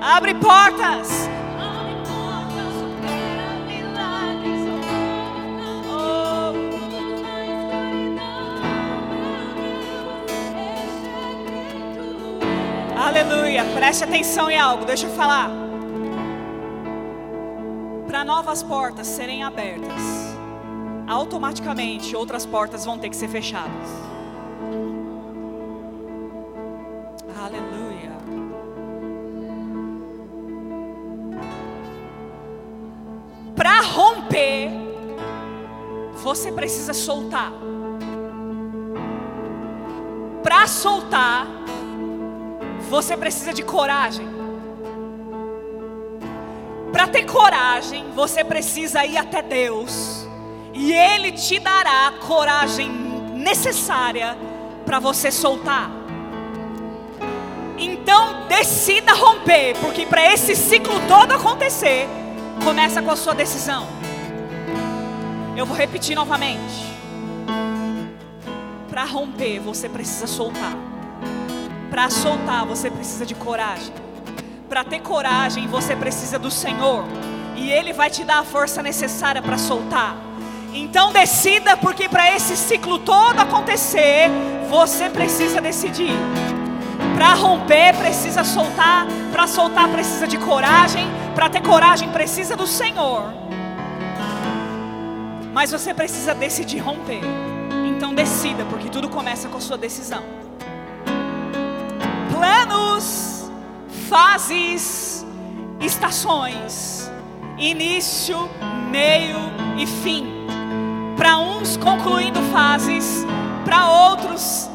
[0.00, 1.28] Abre portas.
[13.14, 13.64] Aleluia.
[13.76, 15.48] Preste atenção em algo, deixa eu falar.
[18.08, 20.02] Para novas portas serem abertas,
[21.06, 23.88] automaticamente outras portas vão ter que ser fechadas.
[27.40, 28.10] Aleluia.
[33.54, 34.70] Para romper,
[36.14, 37.52] você precisa soltar.
[40.42, 41.46] Para soltar,
[42.88, 44.26] você precisa de coragem.
[46.92, 50.26] Para ter coragem, você precisa ir até Deus,
[50.72, 52.88] e Ele te dará a coragem
[53.34, 54.36] necessária
[54.86, 55.90] para você soltar.
[57.76, 62.08] Então, decida romper, porque para esse ciclo todo acontecer,
[62.62, 63.88] começa com a sua decisão.
[65.56, 66.94] Eu vou repetir novamente.
[68.88, 70.93] Para romper, você precisa soltar.
[71.94, 73.94] Para soltar, você precisa de coragem.
[74.68, 77.04] Para ter coragem, você precisa do Senhor.
[77.54, 80.16] E Ele vai te dar a força necessária para soltar.
[80.72, 84.28] Então decida, porque para esse ciclo todo acontecer,
[84.68, 86.10] você precisa decidir.
[87.14, 89.06] Para romper, precisa soltar.
[89.30, 91.06] Para soltar, precisa de coragem.
[91.32, 93.32] Para ter coragem, precisa do Senhor.
[95.52, 97.20] Mas você precisa decidir romper.
[97.86, 100.43] Então decida, porque tudo começa com a sua decisão
[102.44, 103.50] planos,
[104.10, 105.24] fases,
[105.80, 107.10] estações,
[107.56, 108.50] início,
[108.90, 109.38] meio
[109.78, 110.26] e fim.
[111.16, 113.24] Para uns concluindo fases,
[113.64, 114.68] para outros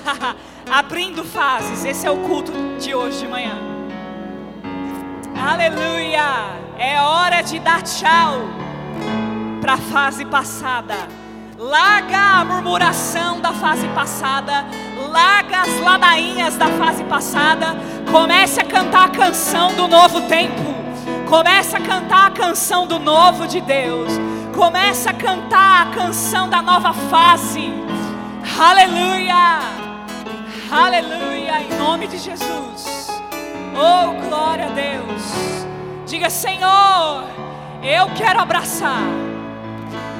[0.70, 1.84] abrindo fases.
[1.84, 3.58] Esse é o culto de hoje de manhã.
[5.36, 6.62] Aleluia!
[6.78, 8.40] É hora de dar tchau
[9.60, 10.94] para a fase passada.
[11.58, 14.64] Larga a murmuração da fase passada
[15.12, 17.76] larga as ladainhas da fase passada,
[18.10, 20.72] comece a cantar a canção do novo tempo.
[21.28, 24.10] Comece a cantar a canção do novo de Deus.
[24.54, 27.72] Comece a cantar a canção da nova fase.
[28.58, 29.60] Aleluia!
[30.70, 31.62] Aleluia!
[31.62, 33.08] Em nome de Jesus.
[33.74, 35.66] Oh, glória a Deus.
[36.06, 37.24] Diga, Senhor,
[37.82, 39.02] eu quero abraçar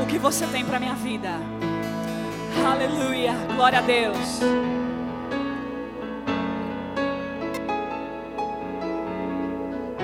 [0.02, 1.30] o que você tem para minha vida.
[2.64, 3.34] Aleluia.
[3.54, 4.40] Glória a Deus.